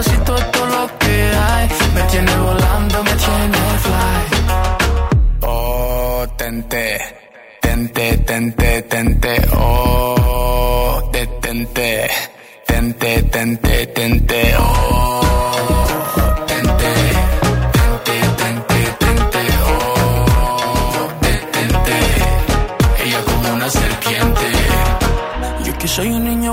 [0.00, 1.68] Esto es lo que hay.
[1.94, 4.22] Me tiene volando, me tiene fly.
[5.42, 6.98] Oh, tente,
[7.60, 9.48] tente, tente, tente.
[9.52, 12.10] Oh, detente,
[12.66, 14.54] tente, tente, tente.
[14.58, 15.19] Oh,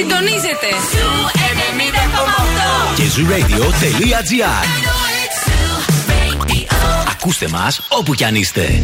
[0.00, 0.68] Συντονίζεστε.
[0.92, 1.08] Zoo
[2.92, 4.64] 90,8 και zooradio.gr
[7.10, 8.82] Ακούστε μας όπου κι αν είστε.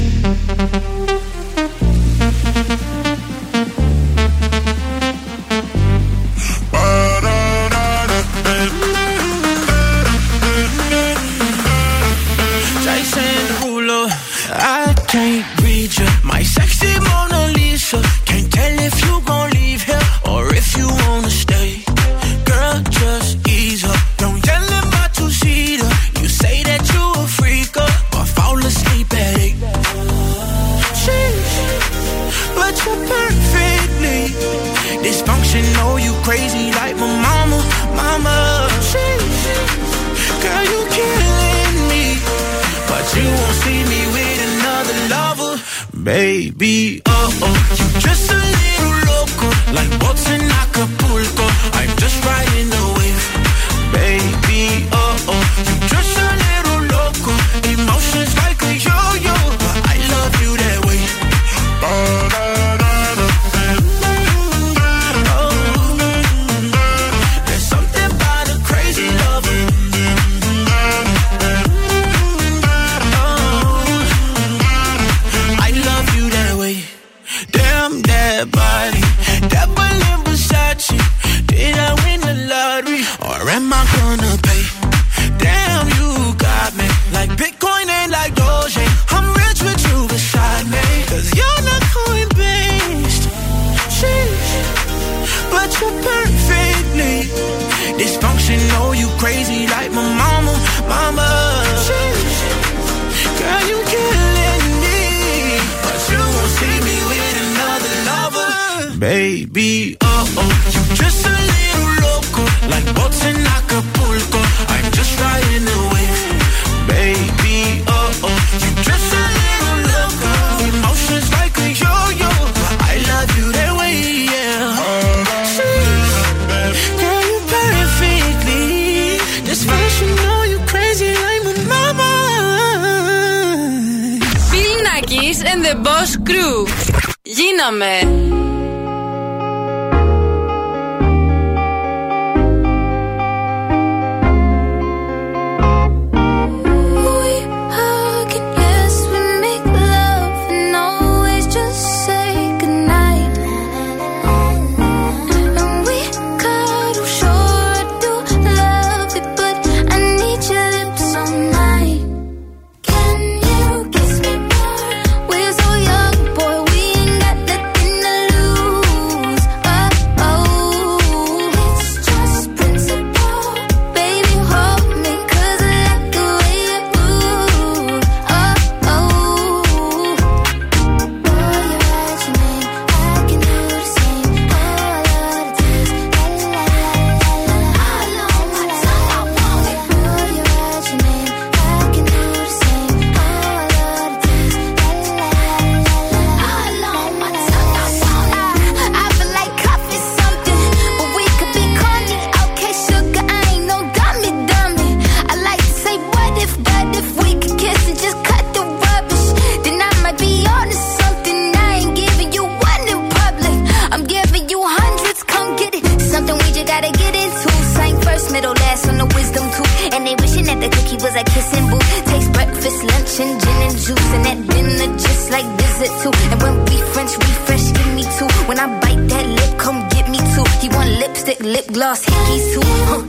[221.57, 221.81] symbol.
[222.11, 224.11] Takes breakfast, lunch, and gin and juice.
[224.16, 226.12] And at dinner, just like dessert too.
[226.33, 228.31] And when we French refresh, give me two.
[228.49, 230.47] When I bite that lip, come get me two.
[230.61, 232.66] He want lipstick, lip gloss, hickeys too.
[232.89, 233.01] Huh.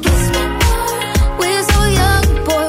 [1.40, 2.67] We're so young, boy.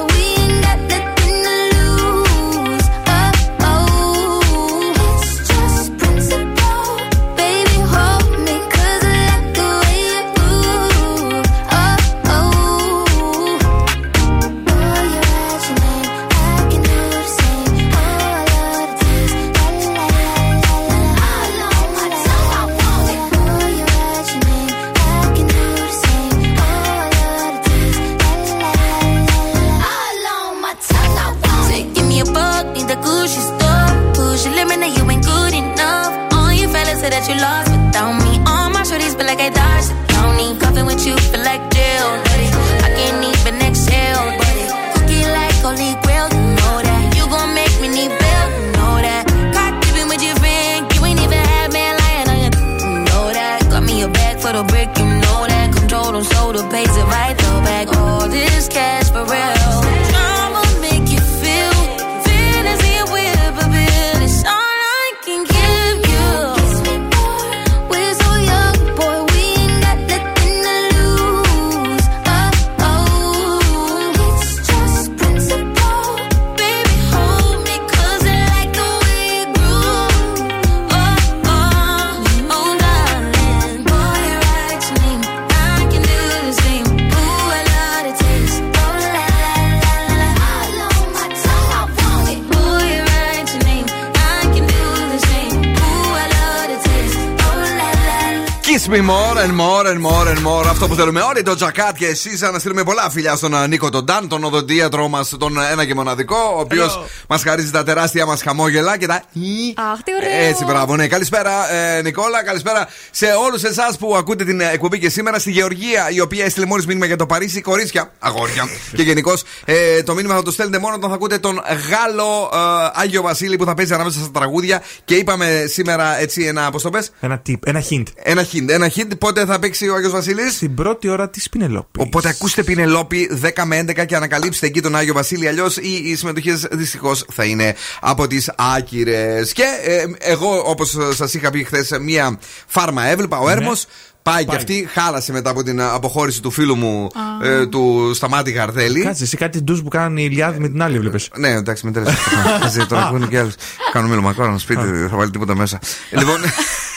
[100.29, 100.67] More and more and more.
[100.69, 102.29] Αυτό που θέλουμε όλοι, το Τζακάτ και εσεί.
[102.51, 105.95] Να στείλουμε πολλά φιλιά στον ε, Νίκο τον Ντάν, τον οδοντίατρό μας, τον ένα και
[105.95, 109.13] μοναδικό, ο οποίος μας χαρίζει τα τεράστια μας χαμόγελα και τα.
[109.13, 110.47] Αχ, τι ωραίο.
[110.49, 111.07] Έτσι, μπράβο, ναι.
[111.07, 112.43] Καλησπέρα, ε, Νικόλα.
[112.43, 116.45] Καλησπέρα σε όλους εσάς που ακούτε την ε, εκπομπή και σήμερα στη Γεωργία, η οποία
[116.45, 117.61] έστειλε μόλις μήνυμα για το Παρίσι.
[117.61, 118.67] Κορίτσια, αγόρια.
[118.95, 123.01] και γενικώς ε, το μήνυμα θα το στέλνετε μόνο όταν θα ακούτε τον Γάλλο ε,
[123.01, 124.81] Άγιο Βασίλη που θα παίζει ανάμεσα στα τραγούδια.
[125.05, 128.03] Και είπαμε σήμερα έτσι ένα, πώς το πες; Ένα tip, ένα hint.
[128.15, 129.11] Ένα hint, ένα hint.
[129.19, 130.18] Πότε θα παίξει ο Άγιος Βασίλη;
[130.59, 132.03] Την πρώτη ώρα της Πινελόπης.
[132.05, 135.47] Οπότε ακούστε Πινελόπη 10 με 11 και ανακαλύψτε εκεί τον Άγιο Βασίλη.
[135.47, 139.53] Αλλιώς οι, οι συμμετοχές δυστυχώς θα είναι από τις άκυρες.
[139.53, 143.39] Και ε, εγώ, όπως σας είχα πει χθες, μία φάρμα έβλεπα.
[143.39, 143.85] Ο Έρμος
[144.23, 147.07] πάει και αυτή, χάλασε μετά από την αποχώρηση του φίλου μου,
[147.43, 149.01] ε, του Σταμάτη Γαρδέλη.
[149.01, 151.29] Κάτσε, εσύ κάτι ντουζ που κάνουν οι Ηλιάδη με την άλλη, βλέπεις.
[151.37, 152.17] Ναι, εντάξει, με τέλειωσε.
[152.61, 153.53] Κάτσε, τώρα ακούνε και άλλους.
[153.93, 155.79] Κάνω μήλο μακρό, σπίτι, δεν θα βάλει τίποτα μέσα.
[156.11, 156.37] Λοιπόν.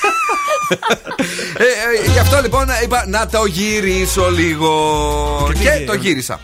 [1.56, 1.64] ε,
[2.08, 4.72] ε, γι' αυτό λοιπόν είπα να το γυρίσω λίγο.
[5.46, 6.40] Και τι Και, έγινε; το γύρισα.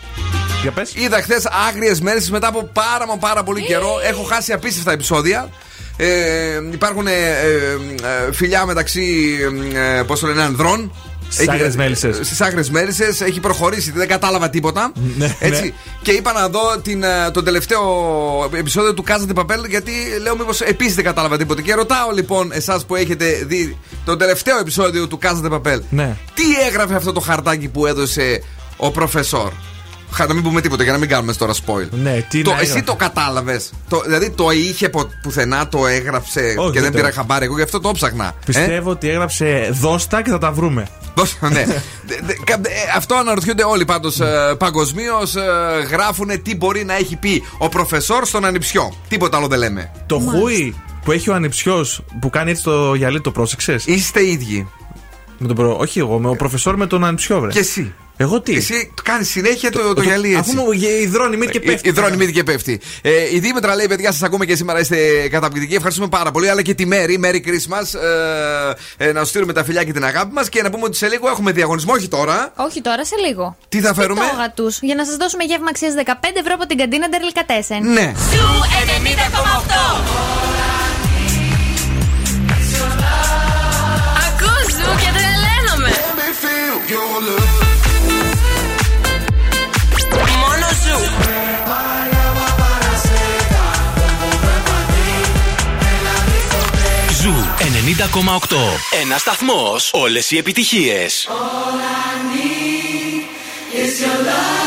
[0.61, 0.91] Για πες.
[0.95, 3.99] Είδα χθες άγριες μέρες μετά από πάρα μα πάρα πολύ καιρό.
[4.03, 5.49] Έχω χάσει απίστευτα επεισόδια.
[5.97, 9.37] Ε, υπάρχουν ε, ε, ε, φιλιά μεταξύ,
[9.73, 10.93] ε, πώς το λένε, ανδρών.
[11.29, 12.19] Στις άγριες μέλισσες.
[12.27, 14.91] Στι άγριε μέλισσες έχει προχωρήσει, δεν κατάλαβα τίποτα.
[15.17, 15.61] Ναι, έτσι.
[15.63, 15.71] ναι.
[16.01, 17.81] Και είπα να δω την, ε, το τελευταίο
[18.55, 19.91] επεισόδιο του Casa de Papel, γιατί
[20.21, 21.61] λέω μήπως επίσης δεν κατάλαβα τίποτα.
[21.61, 26.17] Και ρωτάω λοιπόν εσάς που έχετε δει το τελευταίο επεισόδιο του Casa de Papel, Ναι.
[26.33, 28.43] τι έγραφε αυτό το χαρτάκι που έδωσε
[28.77, 29.51] ο προφεσόρ;
[30.11, 31.87] Χα, να μην πούμε τίποτα για να μην κάνουμε τώρα spoil.
[31.91, 32.85] Ναι, τι το, να εσύ έγραφε.
[32.85, 33.71] το κατάλαβες.
[34.05, 37.19] Δηλαδή το είχε πο- πουθενά, το έγραψε Όχι, και δεν δεν το πήρα έγραψε.
[37.19, 37.45] χαμπάρι.
[37.45, 38.25] Εγώ γι' αυτό το ψάχνα.
[38.25, 40.87] Ε; Πιστεύω ότι έγραψε δώστα και θα τα βρούμε.
[41.15, 41.63] Δώσε- ναι.
[42.07, 44.19] Δε- δε- κα- ε, Αυτό αναρωτιούνται όλοι πάντως
[44.57, 45.33] παγκοσμίως.
[45.91, 48.93] Γράφουν τι μπορεί να έχει πει ο προφεσόρ στον ανιψιό.
[49.07, 49.91] Τίποτα άλλο δεν λέμε.
[50.05, 54.67] Το χούι που έχει ο ανιψιός που κάνει έτσι το γυαλί, το πρόσεξες; Είστε ίδιοι.
[55.37, 55.77] Με τον προ...
[55.79, 57.51] Όχι εγώ, με ο προφεσόρ με τον ανιψιό, βρε.
[57.51, 57.93] Και εσύ.
[58.21, 60.39] Εγώ τι; Εσύ κάνεις συνέχεια το, το, γυαλί έτσι.
[60.39, 60.71] Αφού μου
[61.01, 61.89] υδρώνει μύτη και πέφτει.
[61.89, 62.79] Η δρόνη μύτη και πέφτει.
[63.01, 65.75] Ε, η Δήμητρα λέει: Παιδιά, σας ακούμε και σήμερα είστε καταπληκτικοί.
[65.75, 66.49] Ευχαριστούμε πάρα πολύ.
[66.49, 67.99] Αλλά και τη Μέρη, Merry Christmas.
[68.97, 70.97] Ε, ε, να σου στείλουμε τα φιλιά και την αγάπη μας και να πούμε ότι
[70.97, 72.53] σε λίγο έχουμε διαγωνισμό, όχι τώρα.
[72.55, 73.57] Όχι τώρα, σε λίγο.
[73.69, 74.21] Τι θα φέρουμε;
[74.55, 77.91] του για να σας δώσουμε γεύμα αξίας 15 ευρώ από την καντίνα Ντερλικατέσεν.
[77.91, 78.13] Ναι.
[78.31, 78.45] Σου
[78.91, 79.29] 90,8.
[84.27, 84.87] Ακούς σου
[99.01, 99.89] Ένα σταθμός.
[99.93, 101.27] Όλες οι επιτυχίες.
[103.71, 104.58] Is your love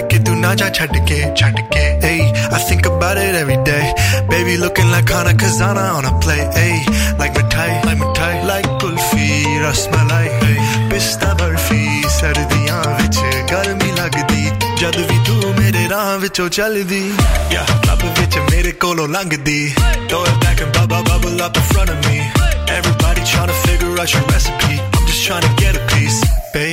[0.00, 2.20] ke tu na ja chhad ke chhad ke hey
[2.56, 3.92] i think about it every day.
[4.28, 6.76] Baby looking like hana kazana on a play hey
[7.18, 8.44] like my tie like my tie.
[8.50, 9.26] Like kulfi
[9.62, 10.58] ras malai hey
[10.90, 11.82] pista barfi
[12.18, 13.20] sardiyan vich.
[13.52, 14.42] Garmi lagdi
[14.82, 17.02] jad vi tu mere raah vich chaldi.
[17.54, 19.60] Yeah club vich mere kolon langdi.
[20.08, 22.20] Throw it back and bubble bubble up in front of me.
[22.78, 24.74] Everybody tryna figure out your recipe.
[24.94, 26.41] I'm just trying to get a piece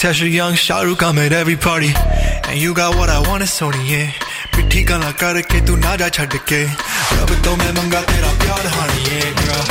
[0.00, 1.90] Tasha Young, Shahrukh I'm at every party.
[2.48, 4.10] And you got what I want, it's only yeah.
[4.54, 6.62] ਪਿੱਠੀ ਗਾਲਾਂ ਕਰਕੇ ਤੂੰ ਨਾ ਜਾ ਛੱਡ ਕੇ
[7.18, 9.62] ਰੱਬ ਤੋਂ ਮੈਂ ਮੰਗਾ ਤੇਰਾ ਪਿਆਰ ਹਾਣੀਏ girl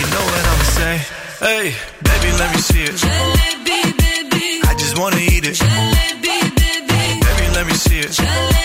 [0.00, 1.02] you know what i'm saying
[1.46, 1.72] hey
[2.10, 3.02] baby let me see it.
[3.06, 4.46] Jalebi baby.
[4.70, 5.64] I just wanna eat it.
[5.64, 7.02] Jalebi baby.
[7.26, 8.12] Baby let me see it.
[8.20, 8.57] Jalebi.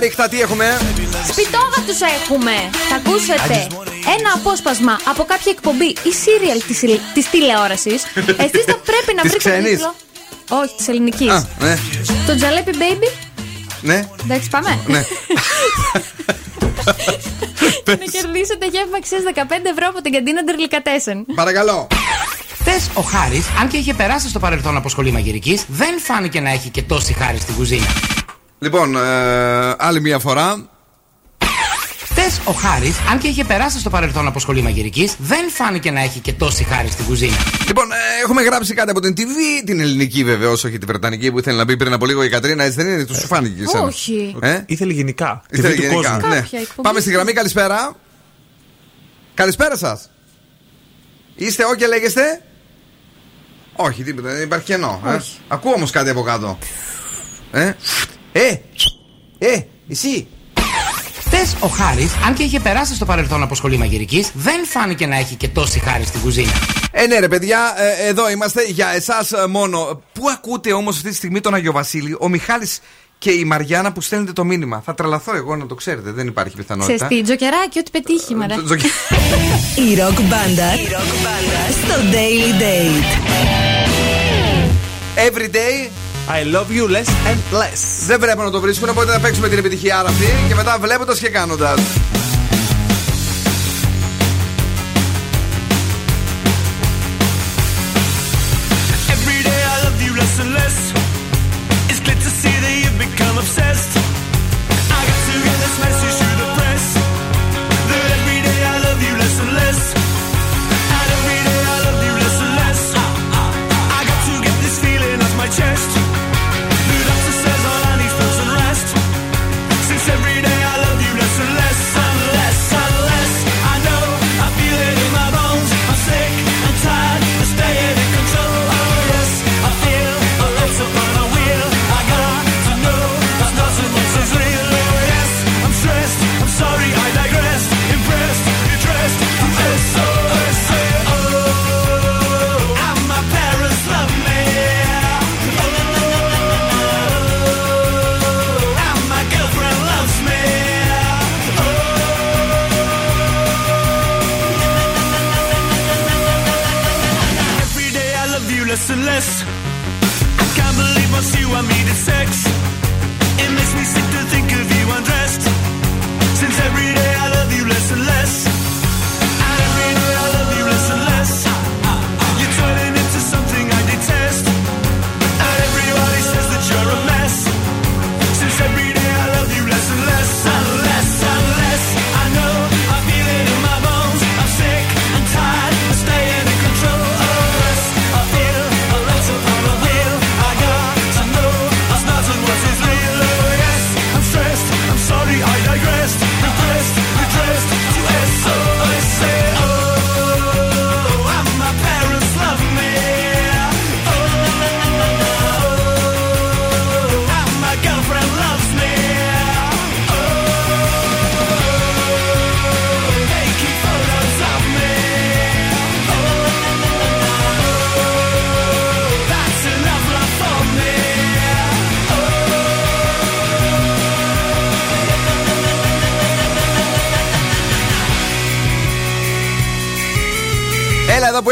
[0.00, 0.78] Things that you Για ρίχτα, τι έχουμε.
[1.30, 2.52] Σπιτόγατους έχουμε.
[2.88, 3.66] Θα ακούσετε
[4.18, 6.80] ένα απόσπασμα από κάποια εκπομπή ή σύριαλ της,
[7.14, 8.02] της τηλεόρασης.
[8.44, 9.94] Εσείς θα πρέπει να Της βρείτε τον ξένης; τίτλο.
[10.50, 11.30] Όχι, της ελληνικής.
[11.30, 11.78] Α, ναι.
[12.26, 13.12] Το Τζαλέπι Baby.
[13.80, 14.78] Ναι, Εντάξει, πάμε.
[14.86, 15.04] ναι.
[17.84, 19.40] Και να κερδίσετε γεύμα αξίας 15
[19.72, 21.24] ευρώ από την καντίνα Ντερλικατέσεν.
[21.34, 21.86] Παρακαλώ.
[22.60, 26.50] Χθε ο Χάρης, αν και είχε περάσει στο παρελθόν από σχολή μαγειρικής, δεν φάνηκε να
[26.50, 27.86] έχει και τόση χάρη στην κουζίνα.
[28.58, 30.68] Λοιπόν, ε, άλλη μία φορά.
[32.10, 36.00] Χθε ο Χάρης, αν και είχε περάσει στο παρελθόν από σχολή μαγειρικής, δεν φάνηκε να
[36.00, 37.36] έχει και τόση χάρη στην κουζίνα.
[37.66, 41.38] Λοιπόν, ε, έχουμε γράψει κάτι από την TV, την ελληνική βεβαίως, όχι την βρετανική που
[41.38, 43.62] ήθελε να πει πριν από λίγο η Κατρίνα, έτσι δεν είναι, τους σου φάνηκε και
[43.62, 43.82] εσένα.
[43.82, 44.36] Όχι.
[44.42, 45.42] Ε; Ήθελε γενικά.
[45.50, 46.10] Ήθελε TV του γενικά.
[46.10, 46.28] κόσμου.
[46.28, 46.40] Ναι.
[46.40, 46.88] Κάποια εκπομπή.
[46.88, 47.96] Πάμε στη γραμμή, καλησπέρα.
[49.34, 50.10] Καλησπέρα σας.
[51.34, 52.42] Είστε OK, λέγεστε;
[53.76, 55.02] Όχι, τίποτα, δεν υπάρχει κενό.
[55.06, 55.18] Ε.
[55.48, 56.58] Ακούω όμως κάτι από κάτω.
[57.52, 57.72] Ε,
[58.32, 58.48] ε,
[59.38, 60.26] ε, εσύ.
[61.18, 65.16] Χθες ο Χάρης, αν και είχε περάσει στο παρελθόν από σχολή μαγειρικής, δεν φάνηκε να
[65.16, 66.52] έχει και τόση χάρη στην κουζίνα.
[66.90, 70.02] Ε, ναι, ρε παιδιά, ε, εδώ είμαστε για εσάς μόνο.
[70.12, 72.80] Πού ακούτε όμως αυτή τη στιγμή τον Αγιο Βασίλη, ο Μιχάλης
[73.18, 76.56] και η Μαριάννα που στέλνετε το μήνυμα; Θα τρελαθώ εγώ να το ξέρετε, δεν υπάρχει
[76.56, 76.94] πιθανότητα.
[77.06, 78.54] Ξέρεις τι, τζοκεράκι, ό,τι πετύχει, μωρέ.
[78.64, 78.86] Τζοκε-
[79.90, 80.72] Η ροκ μπάντα
[81.84, 83.08] στο Daily Date.
[85.30, 85.90] Every day.
[86.30, 88.06] I love you less and less.
[88.06, 91.28] Δεν βλέπω να το βρίσκουν, οπότε θα παίξουμε την επιτυχία αυτή και μετά βλέποντας και
[91.28, 91.80] κάνοντας.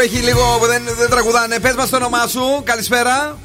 [0.07, 1.59] Έχει λίγο που δεν, δεν τραγουδάνε.
[1.59, 2.45] Πες μας το όνομά σου.
[2.63, 3.37] Καλησπέρα.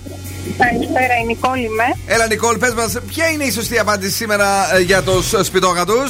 [0.59, 1.89] Καλησπέρα, η Νικόλ είμαι.
[2.07, 6.01] Έλα, Νικόλ, πες μας, ποια είναι η σωστή απάντηση σήμερα ε, για τους; Σπιτόγατους.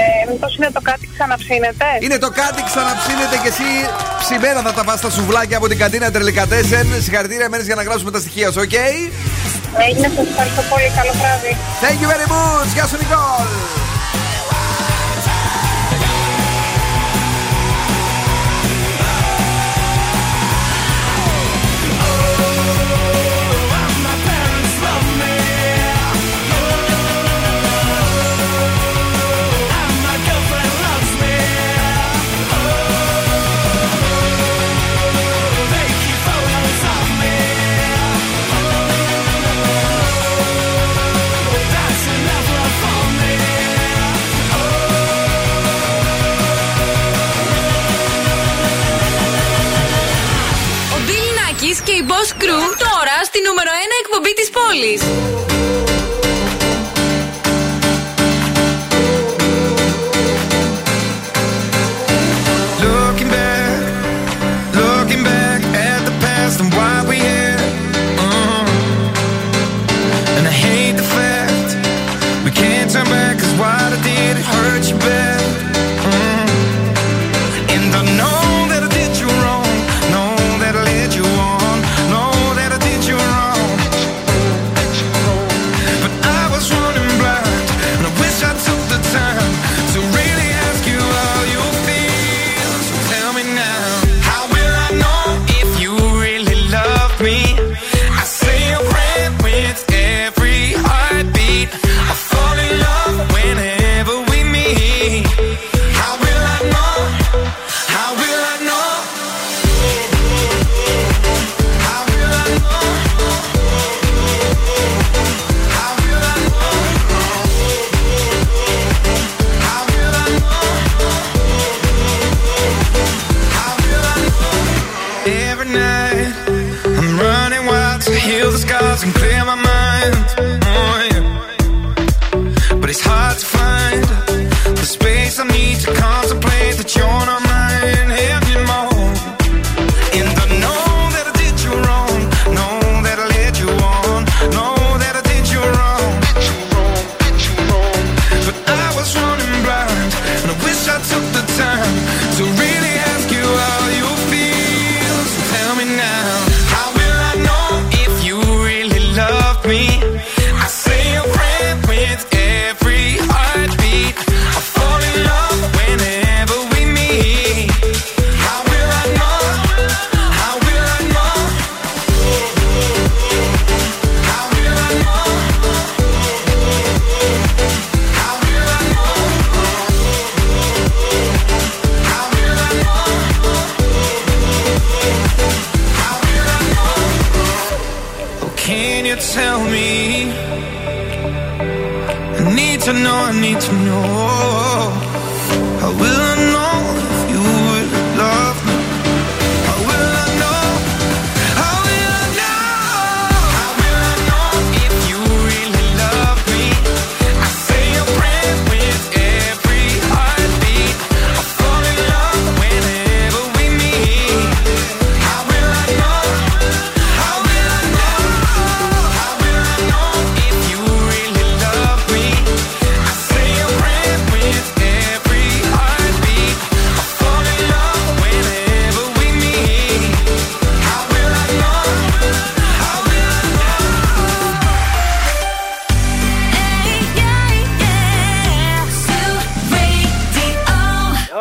[0.00, 1.86] Ε, Μήπως είναι το κάτι ξαναψήνεται.
[2.00, 3.68] Είναι το κάτι ξαναψήνεται και εσύ
[4.22, 6.86] ψημένα θα τα πας στα σουβλάκια από την καντίνα Τρελικατέσεν.
[7.02, 8.72] Συγχαρητήρια, μένεις για να γράψουμε τα στοιχεία σου, οκ;
[9.86, 10.90] Έγινε, σας ευχαριστώ πολύ.
[10.98, 11.52] Καλό βράδυ.
[11.82, 12.68] Thank you very much.
[12.74, 13.79] Γεια σου, Νικόλ.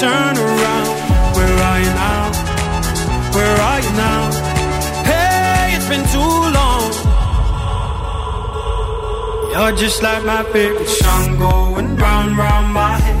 [0.00, 0.88] turn around.
[1.36, 2.24] Where are you now?
[3.34, 4.20] Where are you now?
[5.10, 6.86] Hey, it's been too long.
[9.52, 13.20] You're just like my favorite song going round, round my head.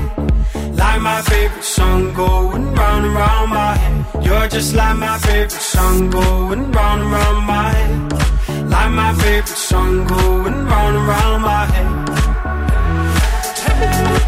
[0.76, 4.24] Like my favorite song going round round my head.
[4.24, 8.12] You're just like my favorite song going round round my head.
[8.70, 11.88] Like my favorite song going round round my head.
[13.66, 14.27] Hey,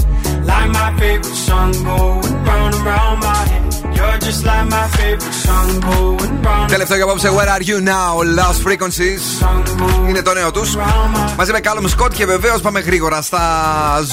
[0.69, 3.60] My favorite song going round and round my head.
[4.01, 6.67] You're just like my favorite song going round.
[6.67, 8.39] Τελευταίο για απόψε, Where are you now?
[8.39, 9.23] Lost Frequencies.
[10.09, 10.75] Είναι το νέο τους.
[11.37, 13.41] Μαζί με Callum Scott και βεβαίως πάμε γρήγορα στα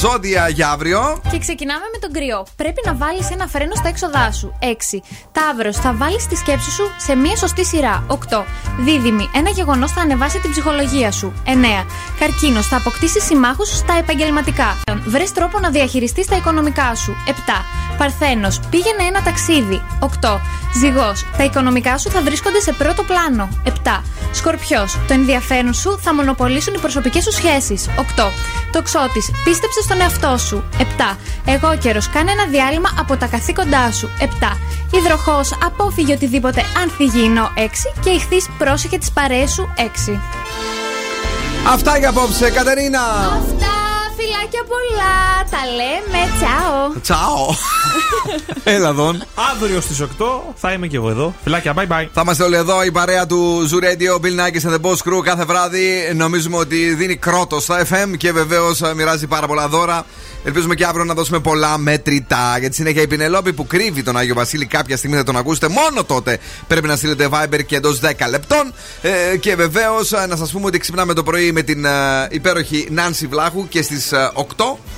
[0.01, 1.19] ζώδια για αύριο.
[1.31, 2.47] Και ξεκινάμε με τον κρυό.
[2.57, 4.53] Πρέπει να βάλεις ένα φρένο στα έξοδά σου.
[4.61, 5.03] 6.
[5.33, 8.05] Ταύρος, θα βάλεις τη σκέψη σου σε μία σωστή σειρά.
[8.07, 8.45] 8.
[8.79, 11.33] Δίδυμη, ένα γεγονός θα ανεβάσει την ψυχολογία σου.
[11.45, 11.87] 9.
[12.19, 14.77] Καρκίνος, θα αποκτήσεις συμμάχους στα επαγγελματικά.
[15.07, 17.17] Βρες τρόπο να διαχειριστείς τα οικονομικά σου.
[17.27, 17.33] 7.
[17.99, 19.78] Παρθένος, πήγαινε ένα ταξίδι.
[19.99, 20.41] 8.
[20.79, 23.49] Ζυγός, τα οικονομικά σου θα βρίσκονται σε πρώτο πλάνο.
[23.65, 24.03] 7.
[24.33, 27.89] Σκορπιός, το ενδιαφέρον σου θα μονοπολίσουν οι προσωπικές σου σχέσεις.
[27.97, 28.33] 8.
[28.73, 30.65] Τοξότης, πίστεψε στον εαυτό σου.
[30.79, 31.17] 7.
[31.45, 34.11] Εγώ καιρο, κάνε ένα διάλειμμα από τα καθήκοντά σου.
[34.21, 34.57] 7.
[34.91, 37.51] Υδροχός, απόφυγε οτιδήποτε ανθυγιεινό.
[37.57, 37.95] 6.
[38.01, 39.69] Και ηχθείς, πρόσεχε τις παρέες σου.
[39.77, 40.21] 6.
[41.73, 43.01] Αυτά για απόψε, Κατερίνα.
[43.01, 43.78] Αυτά,
[44.19, 45.17] φιλάκια πολλά.
[45.51, 47.01] Τα λέμε, τσάω.
[47.03, 47.55] Τσάω.
[48.65, 49.23] Έλα δόν.
[49.53, 50.07] Αύριο στις 8
[50.55, 51.35] θα είμαι και εγώ εδώ.
[51.43, 52.07] Φιλάκια, bye bye.
[52.13, 55.23] Θα είμαστε όλοι εδώ, η παρέα του Zoo Radio, Bill Nackis and the Boss Crew
[55.23, 56.13] κάθε βράδυ.
[56.15, 60.05] Νομίζουμε ότι δίνει κρότος στα FM και βεβαίως μοιράζει πάρα πολλά δώρα.
[60.49, 62.57] Ελπίζουμε και αύριο να δώσουμε πολλά μέτρητα.
[62.59, 65.69] Γιατί συνέχεια η Πινελόπη που κρύβει τον Άγιο Βασίλη κάποια στιγμή θα τον ακούσετε.
[65.69, 68.73] Μόνο τότε πρέπει να στείλετε Viber και εντός 10 λεπτών.
[69.03, 71.91] Ε, και βεβαίως να σας πούμε ότι ξυπνάμε το πρωί με την ε,
[72.31, 74.43] υπέροχη Νάνση Βλάχου και στις 8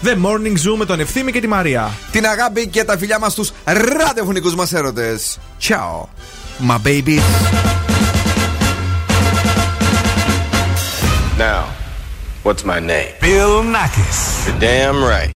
[0.04, 1.90] The Morning Zoo με τον Ευθύμη και τη Μαρία.
[2.10, 5.38] την αγάπη και τα φιλιά μας στους ραδιοφωνικούς μας έρωτες.
[5.68, 6.08] Ciao,
[6.68, 7.18] my baby.
[11.38, 11.62] Now,
[12.44, 13.12] what's my name?
[13.20, 14.18] Bill Nackis.
[14.46, 15.28] You're damn right.